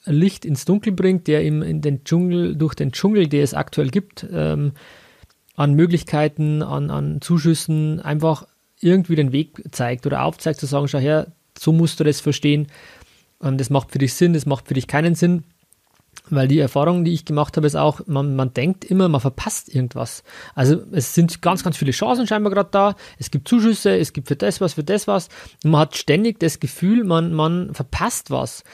Licht 0.04 0.44
ins 0.44 0.64
Dunkel 0.64 0.92
bringt, 0.92 1.26
der 1.26 1.42
ihm 1.42 1.62
in 1.62 1.80
den 1.80 2.04
Dschungel, 2.04 2.54
durch 2.54 2.74
den 2.74 2.92
Dschungel, 2.92 3.26
der 3.26 3.42
es 3.42 3.54
aktuell 3.54 3.88
gibt, 3.88 4.24
ähm, 4.32 4.72
an 5.56 5.74
Möglichkeiten, 5.74 6.62
an, 6.62 6.90
an 6.90 7.20
Zuschüssen 7.20 8.00
einfach 8.00 8.46
irgendwie 8.80 9.16
den 9.16 9.32
Weg 9.32 9.62
zeigt 9.72 10.06
oder 10.06 10.24
aufzeigt, 10.24 10.60
zu 10.60 10.66
sagen, 10.66 10.88
schau 10.88 10.98
her, 10.98 11.32
so 11.58 11.72
musst 11.72 12.00
du 12.00 12.04
das 12.04 12.20
verstehen, 12.20 12.68
das 13.40 13.70
macht 13.70 13.92
für 13.92 13.98
dich 13.98 14.14
Sinn, 14.14 14.34
das 14.34 14.46
macht 14.46 14.68
für 14.68 14.74
dich 14.74 14.86
keinen 14.86 15.14
Sinn. 15.14 15.44
Weil 16.28 16.48
die 16.48 16.58
Erfahrung, 16.58 17.04
die 17.04 17.12
ich 17.12 17.24
gemacht 17.24 17.56
habe, 17.56 17.66
ist 17.66 17.76
auch, 17.76 18.02
man, 18.06 18.36
man 18.36 18.52
denkt 18.52 18.84
immer, 18.84 19.08
man 19.08 19.20
verpasst 19.20 19.74
irgendwas. 19.74 20.22
Also 20.54 20.82
es 20.92 21.14
sind 21.14 21.40
ganz, 21.40 21.64
ganz 21.64 21.76
viele 21.76 21.92
Chancen 21.92 22.26
scheinbar 22.26 22.52
gerade 22.52 22.68
da. 22.70 22.96
Es 23.18 23.30
gibt 23.30 23.48
Zuschüsse, 23.48 23.96
es 23.96 24.12
gibt 24.12 24.28
für 24.28 24.36
das 24.36 24.60
was, 24.60 24.74
für 24.74 24.84
das 24.84 25.08
was. 25.08 25.28
Und 25.64 25.72
man 25.72 25.82
hat 25.82 25.96
ständig 25.96 26.38
das 26.38 26.60
Gefühl, 26.60 27.04
man, 27.04 27.32
man 27.32 27.74
verpasst 27.74 28.30
was. 28.30 28.64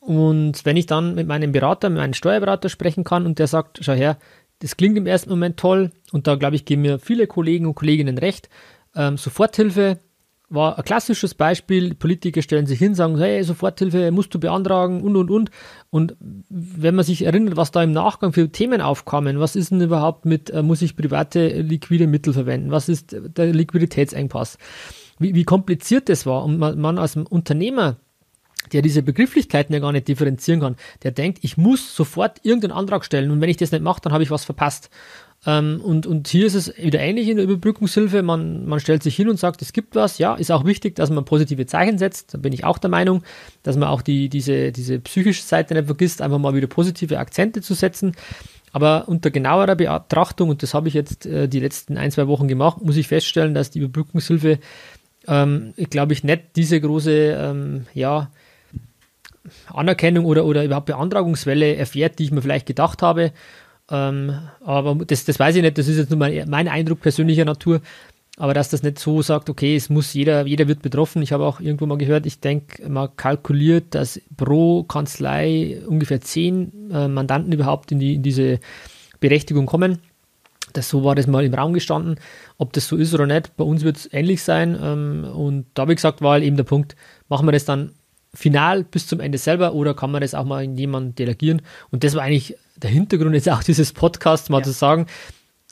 Und 0.00 0.64
wenn 0.64 0.76
ich 0.76 0.86
dann 0.86 1.14
mit 1.14 1.26
meinem 1.26 1.52
Berater, 1.52 1.90
mit 1.90 1.98
meinem 1.98 2.14
Steuerberater 2.14 2.68
sprechen 2.68 3.04
kann 3.04 3.26
und 3.26 3.38
der 3.38 3.48
sagt, 3.48 3.80
schau 3.82 3.92
her, 3.92 4.16
das 4.60 4.76
klingt 4.76 4.96
im 4.96 5.06
ersten 5.06 5.30
Moment 5.30 5.56
toll 5.56 5.92
und 6.10 6.26
da 6.26 6.34
glaube 6.34 6.56
ich, 6.56 6.64
geben 6.64 6.82
mir 6.82 6.98
viele 6.98 7.26
Kollegen 7.26 7.66
und 7.66 7.74
Kolleginnen 7.74 8.18
recht. 8.18 8.48
Ähm, 8.98 9.16
Soforthilfe 9.16 9.98
war 10.50 10.76
ein 10.76 10.84
klassisches 10.84 11.34
Beispiel. 11.34 11.94
Politiker 11.94 12.42
stellen 12.42 12.66
sich 12.66 12.78
hin, 12.78 12.94
sagen, 12.94 13.16
hey, 13.18 13.42
Soforthilfe 13.44 14.10
musst 14.10 14.34
du 14.34 14.40
beantragen 14.40 15.02
und, 15.02 15.16
und, 15.16 15.30
und. 15.30 15.50
Und 15.90 16.16
wenn 16.20 16.94
man 16.94 17.04
sich 17.04 17.24
erinnert, 17.24 17.56
was 17.56 17.70
da 17.70 17.82
im 17.82 17.92
Nachgang 17.92 18.32
für 18.32 18.50
Themen 18.50 18.80
aufkamen, 18.80 19.38
was 19.40 19.56
ist 19.56 19.70
denn 19.70 19.80
überhaupt 19.80 20.24
mit, 20.24 20.50
äh, 20.50 20.62
muss 20.62 20.82
ich 20.82 20.96
private 20.96 21.60
liquide 21.60 22.06
Mittel 22.06 22.32
verwenden? 22.32 22.72
Was 22.72 22.88
ist 22.88 23.14
der 23.16 23.52
Liquiditätsengpass? 23.52 24.58
Wie, 25.18 25.34
wie 25.34 25.44
kompliziert 25.44 26.08
das 26.08 26.26
war 26.26 26.44
und 26.44 26.58
man, 26.58 26.78
man 26.78 26.98
als 26.98 27.16
Unternehmer 27.16 27.96
der 28.72 28.82
diese 28.82 29.02
Begrifflichkeiten 29.02 29.72
ja 29.72 29.80
gar 29.80 29.92
nicht 29.92 30.08
differenzieren 30.08 30.60
kann, 30.60 30.76
der 31.02 31.12
denkt, 31.12 31.38
ich 31.42 31.56
muss 31.56 31.94
sofort 31.94 32.40
irgendeinen 32.42 32.72
Antrag 32.72 33.04
stellen 33.04 33.30
und 33.30 33.40
wenn 33.40 33.48
ich 33.48 33.56
das 33.56 33.72
nicht 33.72 33.82
mache, 33.82 34.00
dann 34.02 34.12
habe 34.12 34.22
ich 34.22 34.30
was 34.30 34.44
verpasst. 34.44 34.90
Ähm, 35.46 35.80
und, 35.82 36.06
und 36.06 36.28
hier 36.28 36.46
ist 36.46 36.54
es 36.54 36.76
wieder 36.76 36.98
ähnlich 36.98 37.28
in 37.28 37.36
der 37.36 37.44
Überbrückungshilfe. 37.44 38.22
Man, 38.22 38.66
man 38.66 38.80
stellt 38.80 39.02
sich 39.02 39.14
hin 39.14 39.28
und 39.28 39.38
sagt, 39.38 39.62
es 39.62 39.72
gibt 39.72 39.94
was. 39.94 40.18
Ja, 40.18 40.34
ist 40.34 40.50
auch 40.50 40.64
wichtig, 40.64 40.96
dass 40.96 41.10
man 41.10 41.24
positive 41.24 41.66
Zeichen 41.66 41.98
setzt. 41.98 42.34
Da 42.34 42.38
bin 42.38 42.52
ich 42.52 42.64
auch 42.64 42.78
der 42.78 42.90
Meinung, 42.90 43.22
dass 43.62 43.76
man 43.76 43.88
auch 43.88 44.02
die, 44.02 44.28
diese, 44.28 44.72
diese 44.72 44.98
psychische 44.98 45.42
Seite 45.42 45.74
nicht 45.74 45.86
vergisst, 45.86 46.22
einfach 46.22 46.38
mal 46.38 46.54
wieder 46.54 46.66
positive 46.66 47.18
Akzente 47.18 47.62
zu 47.62 47.74
setzen. 47.74 48.14
Aber 48.72 49.08
unter 49.08 49.30
genauerer 49.30 49.76
Betrachtung, 49.76 50.50
und 50.50 50.62
das 50.62 50.74
habe 50.74 50.88
ich 50.88 50.94
jetzt 50.94 51.24
äh, 51.24 51.48
die 51.48 51.60
letzten 51.60 51.96
ein, 51.96 52.10
zwei 52.10 52.26
Wochen 52.26 52.48
gemacht, 52.48 52.82
muss 52.82 52.96
ich 52.96 53.08
feststellen, 53.08 53.54
dass 53.54 53.70
die 53.70 53.78
Überbrückungshilfe, 53.78 54.58
ähm, 55.26 55.72
glaube 55.88 56.12
ich, 56.12 56.24
nicht 56.24 56.56
diese 56.56 56.80
große, 56.80 57.12
ähm, 57.12 57.86
ja, 57.94 58.30
Anerkennung 59.72 60.26
oder, 60.26 60.44
oder 60.44 60.64
überhaupt 60.64 60.86
Beantragungswelle 60.86 61.76
erfährt, 61.76 62.18
die 62.18 62.24
ich 62.24 62.30
mir 62.32 62.42
vielleicht 62.42 62.66
gedacht 62.66 63.00
habe. 63.00 63.32
Ähm, 63.90 64.38
aber 64.64 64.94
das, 65.06 65.24
das 65.24 65.38
weiß 65.38 65.56
ich 65.56 65.62
nicht, 65.62 65.78
das 65.78 65.88
ist 65.88 65.98
jetzt 65.98 66.10
nur 66.10 66.18
mein, 66.18 66.48
mein 66.48 66.68
Eindruck 66.68 67.00
persönlicher 67.00 67.44
Natur. 67.44 67.80
Aber 68.36 68.54
dass 68.54 68.68
das 68.68 68.84
nicht 68.84 69.00
so 69.00 69.20
sagt, 69.20 69.50
okay, 69.50 69.74
es 69.74 69.90
muss 69.90 70.14
jeder, 70.14 70.46
jeder 70.46 70.68
wird 70.68 70.80
betroffen. 70.80 71.22
Ich 71.22 71.32
habe 71.32 71.44
auch 71.44 71.58
irgendwo 71.58 71.86
mal 71.86 71.98
gehört, 71.98 72.24
ich 72.24 72.38
denke, 72.38 72.88
man 72.88 73.08
kalkuliert, 73.16 73.96
dass 73.96 74.20
pro 74.36 74.84
Kanzlei 74.84 75.82
ungefähr 75.86 76.20
zehn 76.20 76.90
äh, 76.92 77.08
Mandanten 77.08 77.52
überhaupt 77.52 77.90
in, 77.90 77.98
die, 77.98 78.14
in 78.14 78.22
diese 78.22 78.60
Berechtigung 79.18 79.66
kommen. 79.66 79.98
Das, 80.72 80.88
so 80.88 81.02
war 81.02 81.16
das 81.16 81.26
mal 81.26 81.44
im 81.44 81.54
Raum 81.54 81.72
gestanden. 81.72 82.20
Ob 82.58 82.72
das 82.74 82.86
so 82.86 82.96
ist 82.96 83.12
oder 83.12 83.26
nicht, 83.26 83.56
bei 83.56 83.64
uns 83.64 83.82
wird 83.82 83.96
es 83.96 84.12
ähnlich 84.12 84.42
sein. 84.44 84.78
Ähm, 84.80 85.24
und 85.24 85.66
da, 85.74 85.88
ich 85.88 85.96
gesagt, 85.96 86.22
war 86.22 86.32
halt 86.32 86.44
eben 86.44 86.56
der 86.56 86.64
Punkt, 86.64 86.94
machen 87.28 87.46
wir 87.46 87.52
das 87.52 87.64
dann 87.64 87.92
final 88.38 88.84
bis 88.84 89.08
zum 89.08 89.18
Ende 89.18 89.36
selber 89.36 89.74
oder 89.74 89.94
kann 89.94 90.12
man 90.12 90.20
das 90.20 90.34
auch 90.34 90.44
mal 90.44 90.62
in 90.62 90.76
jemanden 90.76 91.14
delegieren? 91.16 91.60
Und 91.90 92.04
das 92.04 92.14
war 92.14 92.22
eigentlich 92.22 92.56
der 92.76 92.90
Hintergrund 92.90 93.34
jetzt 93.34 93.50
auch 93.50 93.64
dieses 93.64 93.92
Podcasts, 93.92 94.48
mal 94.48 94.58
ja. 94.58 94.64
zu 94.64 94.70
sagen, 94.70 95.06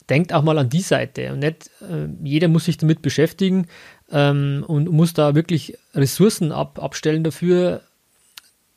denkt 0.09 0.33
auch 0.33 0.43
mal 0.43 0.57
an 0.57 0.69
die 0.69 0.81
Seite 0.81 1.31
und 1.31 1.39
nicht 1.39 1.69
äh, 1.81 2.07
jeder 2.23 2.49
muss 2.49 2.65
sich 2.65 2.77
damit 2.77 3.01
beschäftigen 3.01 3.67
ähm, 4.11 4.65
und 4.67 4.89
muss 4.89 5.13
da 5.13 5.33
wirklich 5.33 5.77
Ressourcen 5.95 6.51
ab, 6.51 6.79
abstellen 6.81 7.23
dafür. 7.23 7.81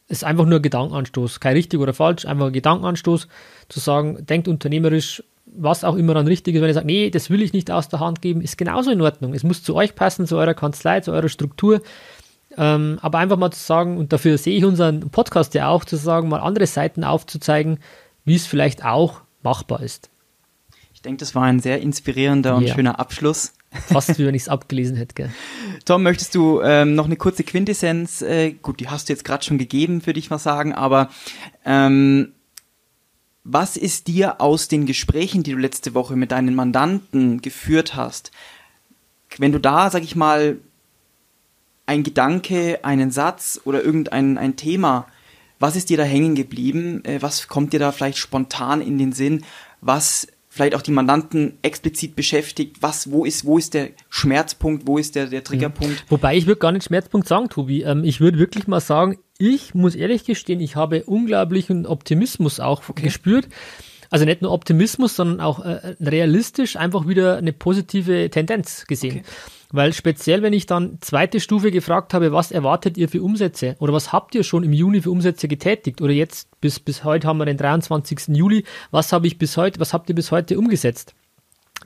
Ist 0.08 0.24
einfach 0.24 0.44
nur 0.44 0.58
ein 0.58 0.62
Gedankenanstoß, 0.62 1.38
kein 1.38 1.54
richtig 1.54 1.78
oder 1.78 1.94
falsch, 1.94 2.24
einfach 2.24 2.46
ein 2.46 2.52
Gedankenanstoß 2.52 3.28
zu 3.68 3.80
sagen, 3.80 4.26
denkt 4.26 4.48
unternehmerisch, 4.48 5.22
was 5.46 5.84
auch 5.84 5.96
immer 5.96 6.14
dann 6.14 6.26
richtig 6.26 6.54
ist. 6.54 6.62
Wenn 6.62 6.68
ihr 6.68 6.74
sagt, 6.74 6.86
nee, 6.86 7.10
das 7.10 7.30
will 7.30 7.42
ich 7.42 7.52
nicht 7.52 7.70
aus 7.70 7.88
der 7.88 8.00
Hand 8.00 8.22
geben, 8.22 8.40
ist 8.40 8.58
genauso 8.58 8.90
in 8.90 9.00
Ordnung. 9.00 9.34
Es 9.34 9.44
muss 9.44 9.62
zu 9.62 9.74
euch 9.74 9.94
passen, 9.94 10.26
zu 10.26 10.36
eurer 10.36 10.54
Kanzlei, 10.54 11.00
zu 11.00 11.12
eurer 11.12 11.28
Struktur. 11.28 11.80
Ähm, 12.56 12.98
aber 13.00 13.18
einfach 13.18 13.36
mal 13.36 13.50
zu 13.50 13.60
sagen, 13.60 13.96
und 13.96 14.12
dafür 14.12 14.36
sehe 14.38 14.56
ich 14.56 14.64
unseren 14.64 15.10
Podcast 15.10 15.54
ja 15.54 15.68
auch, 15.68 15.84
zu 15.84 15.96
sagen, 15.96 16.28
mal 16.28 16.40
andere 16.40 16.66
Seiten 16.66 17.04
aufzuzeigen, 17.04 17.78
wie 18.24 18.34
es 18.34 18.46
vielleicht 18.46 18.84
auch 18.84 19.20
machbar 19.42 19.82
ist. 19.82 20.10
Ich 20.92 21.02
denke, 21.02 21.20
das 21.20 21.34
war 21.34 21.44
ein 21.44 21.60
sehr 21.60 21.80
inspirierender 21.80 22.56
und 22.56 22.66
ja. 22.66 22.74
schöner 22.74 22.98
Abschluss. 22.98 23.54
Fast 23.70 24.18
wie 24.18 24.26
wenn 24.26 24.34
ich 24.34 24.42
es 24.42 24.48
abgelesen 24.50 24.96
hätte. 24.96 25.14
Gell? 25.14 25.30
Tom, 25.84 26.02
möchtest 26.02 26.34
du 26.34 26.60
ähm, 26.60 26.94
noch 26.94 27.06
eine 27.06 27.16
kurze 27.16 27.44
Quintessenz, 27.44 28.20
äh, 28.20 28.50
gut, 28.50 28.80
die 28.80 28.88
hast 28.88 29.08
du 29.08 29.12
jetzt 29.12 29.24
gerade 29.24 29.44
schon 29.44 29.58
gegeben, 29.58 30.04
würde 30.04 30.18
ich 30.18 30.28
mal 30.28 30.38
sagen, 30.38 30.74
aber 30.74 31.08
ähm, 31.64 32.32
was 33.44 33.76
ist 33.76 34.08
dir 34.08 34.40
aus 34.40 34.68
den 34.68 34.86
Gesprächen, 34.86 35.42
die 35.42 35.52
du 35.52 35.58
letzte 35.58 35.94
Woche 35.94 36.16
mit 36.16 36.32
deinen 36.32 36.54
Mandanten 36.54 37.40
geführt 37.40 37.94
hast, 37.94 38.30
wenn 39.38 39.52
du 39.52 39.58
da, 39.58 39.90
sag 39.90 40.02
ich 40.02 40.16
mal, 40.16 40.58
ein 41.90 42.04
Gedanke, 42.04 42.78
einen 42.84 43.10
Satz 43.10 43.60
oder 43.64 43.82
irgendein 43.82 44.38
ein 44.38 44.54
Thema, 44.54 45.08
was 45.58 45.74
ist 45.74 45.90
dir 45.90 45.96
da 45.96 46.04
hängen 46.04 46.36
geblieben? 46.36 47.04
Äh, 47.04 47.20
was 47.20 47.48
kommt 47.48 47.72
dir 47.72 47.80
da 47.80 47.90
vielleicht 47.90 48.18
spontan 48.18 48.80
in 48.80 48.96
den 48.96 49.10
Sinn? 49.10 49.42
Was 49.80 50.28
vielleicht 50.48 50.76
auch 50.76 50.82
die 50.82 50.92
Mandanten 50.92 51.58
explizit 51.62 52.14
beschäftigt? 52.14 52.76
Was, 52.80 53.10
wo 53.10 53.24
ist, 53.24 53.44
wo 53.44 53.58
ist 53.58 53.74
der 53.74 53.88
Schmerzpunkt? 54.08 54.86
Wo 54.86 54.98
ist 54.98 55.16
der, 55.16 55.26
der 55.26 55.42
Triggerpunkt? 55.42 55.96
Ja. 55.98 56.04
Wobei 56.10 56.36
ich 56.36 56.46
würde 56.46 56.60
gar 56.60 56.70
nicht 56.70 56.84
Schmerzpunkt 56.84 57.26
sagen, 57.26 57.48
Tobi. 57.48 57.82
Ähm, 57.82 58.04
ich 58.04 58.20
würde 58.20 58.38
wirklich 58.38 58.68
mal 58.68 58.78
sagen, 58.78 59.18
ich 59.38 59.74
muss 59.74 59.96
ehrlich 59.96 60.24
gestehen, 60.24 60.60
ich 60.60 60.76
habe 60.76 61.02
unglaublichen 61.02 61.86
Optimismus 61.86 62.60
auch 62.60 62.88
okay. 62.88 63.02
gespürt. 63.02 63.48
Also 64.10 64.24
nicht 64.26 64.42
nur 64.42 64.52
Optimismus, 64.52 65.16
sondern 65.16 65.40
auch 65.40 65.64
äh, 65.64 65.96
realistisch 66.00 66.76
einfach 66.76 67.08
wieder 67.08 67.38
eine 67.38 67.52
positive 67.52 68.30
Tendenz 68.30 68.84
gesehen. 68.86 69.24
Okay. 69.24 69.24
Weil 69.72 69.92
speziell, 69.92 70.42
wenn 70.42 70.52
ich 70.52 70.66
dann 70.66 70.98
zweite 71.00 71.38
Stufe 71.38 71.70
gefragt 71.70 72.12
habe, 72.12 72.32
was 72.32 72.50
erwartet 72.50 72.98
ihr 72.98 73.08
für 73.08 73.22
Umsätze 73.22 73.76
oder 73.78 73.92
was 73.92 74.12
habt 74.12 74.34
ihr 74.34 74.42
schon 74.42 74.64
im 74.64 74.72
Juni 74.72 75.00
für 75.00 75.12
Umsätze 75.12 75.46
getätigt 75.46 76.00
oder 76.00 76.12
jetzt 76.12 76.60
bis, 76.60 76.80
bis 76.80 77.04
heute 77.04 77.28
haben 77.28 77.38
wir 77.38 77.46
den 77.46 77.56
23. 77.56 78.36
Juli, 78.36 78.64
was 78.90 79.12
habe 79.12 79.28
ich 79.28 79.38
bis 79.38 79.56
heute, 79.56 79.78
was 79.78 79.92
habt 79.92 80.08
ihr 80.08 80.16
bis 80.16 80.32
heute 80.32 80.58
umgesetzt? 80.58 81.14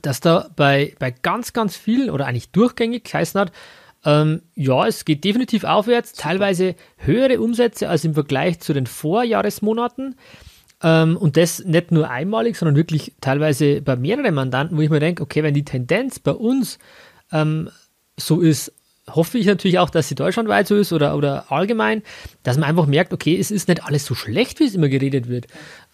Dass 0.01 0.19
da 0.19 0.49
bei, 0.55 0.95
bei 0.97 1.11
ganz, 1.11 1.53
ganz 1.53 1.77
vielen 1.77 2.09
oder 2.09 2.25
eigentlich 2.25 2.49
durchgängig 2.51 3.03
geheißen 3.03 3.39
hat, 3.39 3.51
ähm, 4.03 4.41
ja, 4.55 4.87
es 4.87 5.05
geht 5.05 5.23
definitiv 5.23 5.63
aufwärts, 5.63 6.13
teilweise 6.13 6.75
höhere 6.97 7.39
Umsätze 7.39 7.89
als 7.89 8.03
im 8.03 8.13
Vergleich 8.13 8.59
zu 8.59 8.73
den 8.73 8.87
Vorjahresmonaten. 8.87 10.15
Ähm, 10.83 11.17
und 11.17 11.37
das 11.37 11.63
nicht 11.63 11.91
nur 11.91 12.09
einmalig, 12.09 12.55
sondern 12.55 12.75
wirklich 12.75 13.13
teilweise 13.21 13.81
bei 13.81 13.95
mehreren 13.95 14.35
Mandanten, 14.35 14.77
wo 14.77 14.81
ich 14.81 14.89
mir 14.89 14.99
denke, 14.99 15.23
okay, 15.23 15.41
wenn 15.41 15.53
die 15.53 15.65
Tendenz 15.65 16.19
bei 16.19 16.31
uns 16.31 16.77
ähm, 17.35 17.69
so 18.17 18.41
ist, 18.41 18.71
hoffe 19.09 19.37
ich 19.37 19.45
natürlich 19.45 19.77
auch, 19.77 19.89
dass 19.89 20.07
sie 20.07 20.15
deutschlandweit 20.15 20.67
so 20.67 20.75
ist 20.75 20.91
oder, 20.91 21.15
oder 21.15 21.51
allgemein, 21.51 22.01
dass 22.41 22.57
man 22.57 22.67
einfach 22.67 22.87
merkt, 22.87 23.13
okay, 23.13 23.37
es 23.39 23.51
ist 23.51 23.67
nicht 23.67 23.83
alles 23.83 24.05
so 24.05 24.15
schlecht, 24.15 24.59
wie 24.59 24.63
es 24.63 24.73
immer 24.73 24.89
geredet 24.89 25.27
wird. 25.27 25.45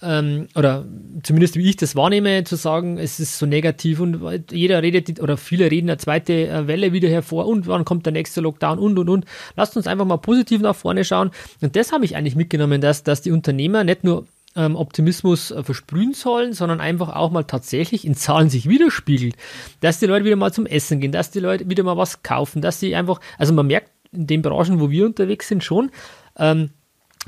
Ähm, 0.02 0.48
oder 0.56 0.86
zumindest 1.24 1.58
wie 1.58 1.70
ich 1.70 1.76
das 1.76 1.96
wahrnehme, 1.96 2.46
zu 2.46 2.56
sagen, 2.56 2.98
es 2.98 3.20
ist 3.20 3.38
so 3.38 3.46
negativ 3.46 4.00
und 4.00 4.22
jeder 4.52 4.82
redet 4.82 5.20
oder 5.20 5.36
viele 5.36 5.70
reden 5.70 5.90
eine 5.90 5.98
zweite 5.98 6.48
äh, 6.48 6.68
Welle 6.68 6.94
wieder 6.94 7.10
hervor 7.10 7.48
und 7.48 7.68
wann 7.68 7.84
kommt 7.84 8.06
der 8.06 8.14
nächste 8.14 8.40
Lockdown 8.40 8.80
und 8.80 8.98
und 8.98 9.10
und. 9.10 9.26
Lasst 9.58 9.76
uns 9.76 9.88
einfach 9.88 10.06
mal 10.06 10.18
positiv 10.18 10.62
nach 10.62 10.76
vorne 10.76 11.04
schauen. 11.04 11.32
Und 11.60 11.76
das 11.76 11.92
habe 11.92 12.06
ich 12.06 12.16
eigentlich 12.16 12.36
mitgenommen, 12.38 12.80
dass, 12.80 13.04
dass 13.04 13.22
die 13.22 13.32
Unternehmer 13.32 13.84
nicht 13.84 14.06
nur 14.06 14.26
ähm, 14.56 14.76
Optimismus 14.76 15.52
äh, 15.52 15.64
versprühen 15.64 16.14
sollen, 16.14 16.54
sondern 16.54 16.82
einfach 16.82 17.10
auch 17.10 17.32
mal 17.32 17.44
tatsächlich 17.44 18.06
in 18.06 18.16
Zahlen 18.16 18.50
sich 18.50 18.68
widerspiegelt. 18.68 19.36
Dass 19.80 20.00
die 20.00 20.06
Leute 20.06 20.26
wieder 20.26 20.36
mal 20.36 20.54
zum 20.54 20.66
Essen 20.66 21.00
gehen, 21.00 21.12
dass 21.12 21.32
die 21.32 21.40
Leute 21.40 21.70
wieder 21.70 21.84
mal 21.84 21.98
was 21.98 22.24
kaufen, 22.24 22.62
dass 22.62 22.80
sie 22.80 22.96
einfach, 22.96 23.20
also 23.38 23.54
man 23.54 23.68
merkt 23.68 23.92
in 24.12 24.28
den 24.28 24.42
Branchen, 24.42 24.80
wo 24.80 24.90
wir 24.90 25.06
unterwegs 25.06 25.48
sind, 25.48 25.64
schon, 25.64 25.92
ähm, 26.38 26.72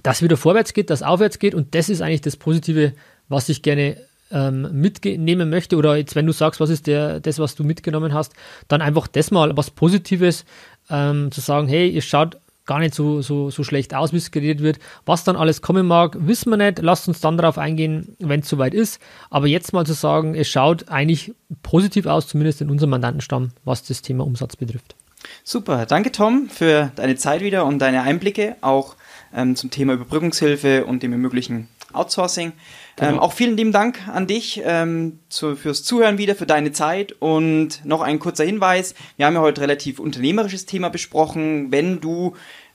dass 0.02 0.22
wieder 0.22 0.38
vorwärts 0.38 0.74
geht, 0.74 0.90
dass 0.90 1.04
aufwärts 1.04 1.40
geht 1.40 1.56
und 1.56 1.76
das 1.76 1.90
ist 1.90 2.02
eigentlich 2.02 2.22
das 2.22 2.36
Positive, 2.36 2.94
was 3.30 3.48
ich 3.48 3.62
gerne 3.62 3.98
ähm, 4.32 4.82
mitnehmen 4.82 5.50
möchte 5.50 5.78
oder 5.78 5.96
jetzt, 5.96 6.16
wenn 6.16 6.26
du 6.26 6.34
sagst, 6.34 6.60
was 6.60 6.70
ist 6.70 6.88
der, 6.88 7.20
das, 7.20 7.40
was 7.40 7.56
du 7.56 7.64
mitgenommen 7.64 8.14
hast, 8.14 8.34
dann 8.68 8.82
einfach 8.82 9.08
das 9.08 9.32
mal 9.32 9.56
was 9.56 9.70
Positives 9.70 10.46
ähm, 10.90 11.32
zu 11.32 11.40
sagen, 11.40 11.68
hey, 11.68 11.88
ihr 11.88 12.02
schaut 12.02 12.38
gar 12.66 12.80
nicht 12.80 12.94
so, 12.94 13.22
so, 13.22 13.50
so 13.50 13.64
schlecht 13.64 13.94
aus, 13.94 14.14
wie 14.14 14.18
es 14.18 14.32
geredet 14.32 14.64
wird. 14.64 14.80
Was 15.06 15.24
dann 15.24 15.36
alles 15.36 15.62
kommen 15.62 15.86
mag, 15.86 16.16
wissen 16.20 16.50
wir 16.50 16.58
nicht. 16.58 16.80
Lasst 16.80 17.08
uns 17.08 17.20
dann 17.20 17.38
darauf 17.38 17.58
eingehen, 17.58 18.16
wenn 18.20 18.42
es 18.42 18.50
soweit 18.50 18.74
ist. 18.74 19.02
Aber 19.30 19.48
jetzt 19.48 19.74
mal 19.74 19.86
zu 19.86 19.94
sagen, 19.94 20.36
es 20.36 20.48
schaut 20.48 20.90
eigentlich 20.90 21.34
positiv 21.62 22.06
aus, 22.06 22.28
zumindest 22.28 22.62
in 22.62 22.70
unserem 22.70 22.92
Mandantenstamm, 22.92 23.52
was 23.64 23.84
das 23.84 24.02
Thema 24.02 24.26
Umsatz 24.26 24.56
betrifft. 24.56 24.96
Super, 25.44 25.86
danke 25.86 26.12
Tom 26.12 26.50
für 26.50 26.92
deine 26.96 27.16
Zeit 27.16 27.42
wieder 27.42 27.66
und 27.66 27.80
deine 27.80 28.02
Einblicke 28.04 28.58
auch 28.62 28.96
ähm, 29.34 29.56
zum 29.56 29.70
Thema 29.70 29.94
Überbrückungshilfe 29.94 30.86
und 30.86 31.04
dem 31.04 31.12
möglichen 31.20 31.68
Outsourcing. 31.94 32.54
Genau. 32.96 33.12
Ähm, 33.12 33.20
auch 33.20 33.34
vielen 33.34 33.58
lieben 33.58 33.72
Dank 33.72 34.08
an 34.08 34.28
dich 34.28 34.62
ähm, 34.64 35.20
zu, 35.30 35.56
fürs 35.56 35.84
Zuhören 35.84 36.18
wieder, 36.18 36.36
für 36.36 36.46
deine 36.46 36.72
Zeit 36.72 37.14
und 37.14 37.84
noch 37.86 38.02
ein 38.02 38.20
kurzer 38.20 38.44
Hinweis. 38.44 38.94
Wir 39.18 39.26
haben 39.26 39.36
ja 39.36 39.42
heute 39.42 39.62
relativ 39.62 40.00
unternehmerisches 40.00 40.66
Thema 40.66 40.90
besprochen. 40.90 41.72
Wenn 41.72 42.02
du 42.02 42.34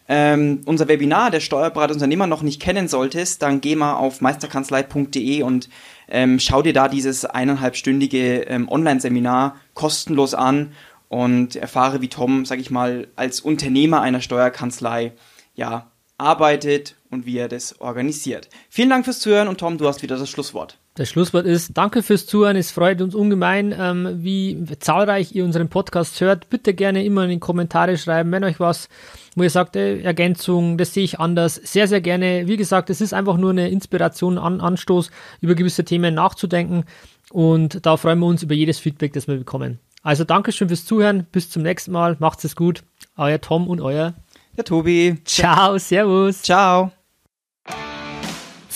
ähm, 0.08 0.62
unser 0.64 0.88
Webinar 0.88 1.30
der 1.30 1.40
Steuerberater 1.40 1.92
Unternehmer 1.92 2.26
noch 2.26 2.42
nicht 2.42 2.60
kennen 2.60 2.88
solltest, 2.88 3.42
dann 3.42 3.60
geh 3.60 3.76
mal 3.76 3.94
auf 3.94 4.20
meisterkanzlei.de 4.20 5.42
und 5.42 5.68
ähm, 6.08 6.40
schau 6.40 6.62
dir 6.62 6.72
da 6.72 6.88
dieses 6.88 7.26
eineinhalbstündige 7.26 8.42
ähm, 8.42 8.68
Online-Seminar 8.68 9.56
kostenlos 9.74 10.34
an 10.34 10.72
und 11.08 11.56
erfahre, 11.56 12.00
wie 12.00 12.08
Tom, 12.08 12.46
sag 12.46 12.58
ich 12.58 12.70
mal, 12.70 13.08
als 13.16 13.40
Unternehmer 13.40 14.00
einer 14.00 14.22
Steuerkanzlei 14.22 15.12
ja 15.54 15.90
arbeitet 16.16 16.96
und 17.10 17.26
wie 17.26 17.38
er 17.38 17.48
das 17.48 17.80
organisiert. 17.80 18.48
Vielen 18.68 18.90
Dank 18.90 19.04
fürs 19.04 19.20
Zuhören 19.20 19.48
und 19.48 19.58
Tom, 19.58 19.78
du 19.78 19.86
hast 19.86 20.02
wieder 20.02 20.16
das 20.16 20.28
Schlusswort. 20.28 20.78
Das 20.94 21.08
Schlusswort 21.08 21.46
ist, 21.46 21.76
danke 21.76 22.02
fürs 22.02 22.26
Zuhören. 22.26 22.56
Es 22.56 22.72
freut 22.72 23.00
uns 23.00 23.14
ungemein, 23.14 23.74
ähm, 23.78 24.16
wie 24.16 24.64
zahlreich 24.80 25.34
ihr 25.34 25.44
unseren 25.44 25.68
Podcast 25.68 26.20
hört. 26.20 26.50
Bitte 26.50 26.74
gerne 26.74 27.04
immer 27.04 27.24
in 27.24 27.30
die 27.30 27.38
Kommentare 27.38 27.96
schreiben, 27.96 28.32
wenn 28.32 28.42
euch 28.42 28.58
was, 28.58 28.88
wo 29.36 29.44
ihr 29.44 29.50
sagt, 29.50 29.76
äh, 29.76 30.00
Ergänzung, 30.00 30.76
das 30.76 30.94
sehe 30.94 31.04
ich 31.04 31.20
anders. 31.20 31.54
Sehr, 31.54 31.86
sehr 31.86 32.00
gerne. 32.00 32.48
Wie 32.48 32.56
gesagt, 32.56 32.90
es 32.90 33.00
ist 33.00 33.14
einfach 33.14 33.36
nur 33.36 33.50
eine 33.50 33.68
Inspiration, 33.68 34.38
an, 34.38 34.60
Anstoß, 34.60 35.10
über 35.40 35.54
gewisse 35.54 35.84
Themen 35.84 36.14
nachzudenken. 36.14 36.84
Und 37.30 37.86
da 37.86 37.96
freuen 37.96 38.18
wir 38.18 38.26
uns 38.26 38.42
über 38.42 38.54
jedes 38.54 38.80
Feedback, 38.80 39.12
das 39.12 39.28
wir 39.28 39.36
bekommen. 39.36 39.78
Also 40.02 40.24
Dankeschön 40.24 40.68
fürs 40.68 40.84
Zuhören. 40.84 41.26
Bis 41.30 41.48
zum 41.48 41.62
nächsten 41.62 41.92
Mal. 41.92 42.16
Macht's 42.18 42.44
es 42.44 42.56
gut. 42.56 42.82
Euer 43.16 43.40
Tom 43.40 43.68
und 43.68 43.80
euer 43.80 44.14
der 44.58 44.64
Tobi. 44.64 45.16
Ciao, 45.24 45.78
Servus. 45.78 46.42
Ciao. 46.42 46.97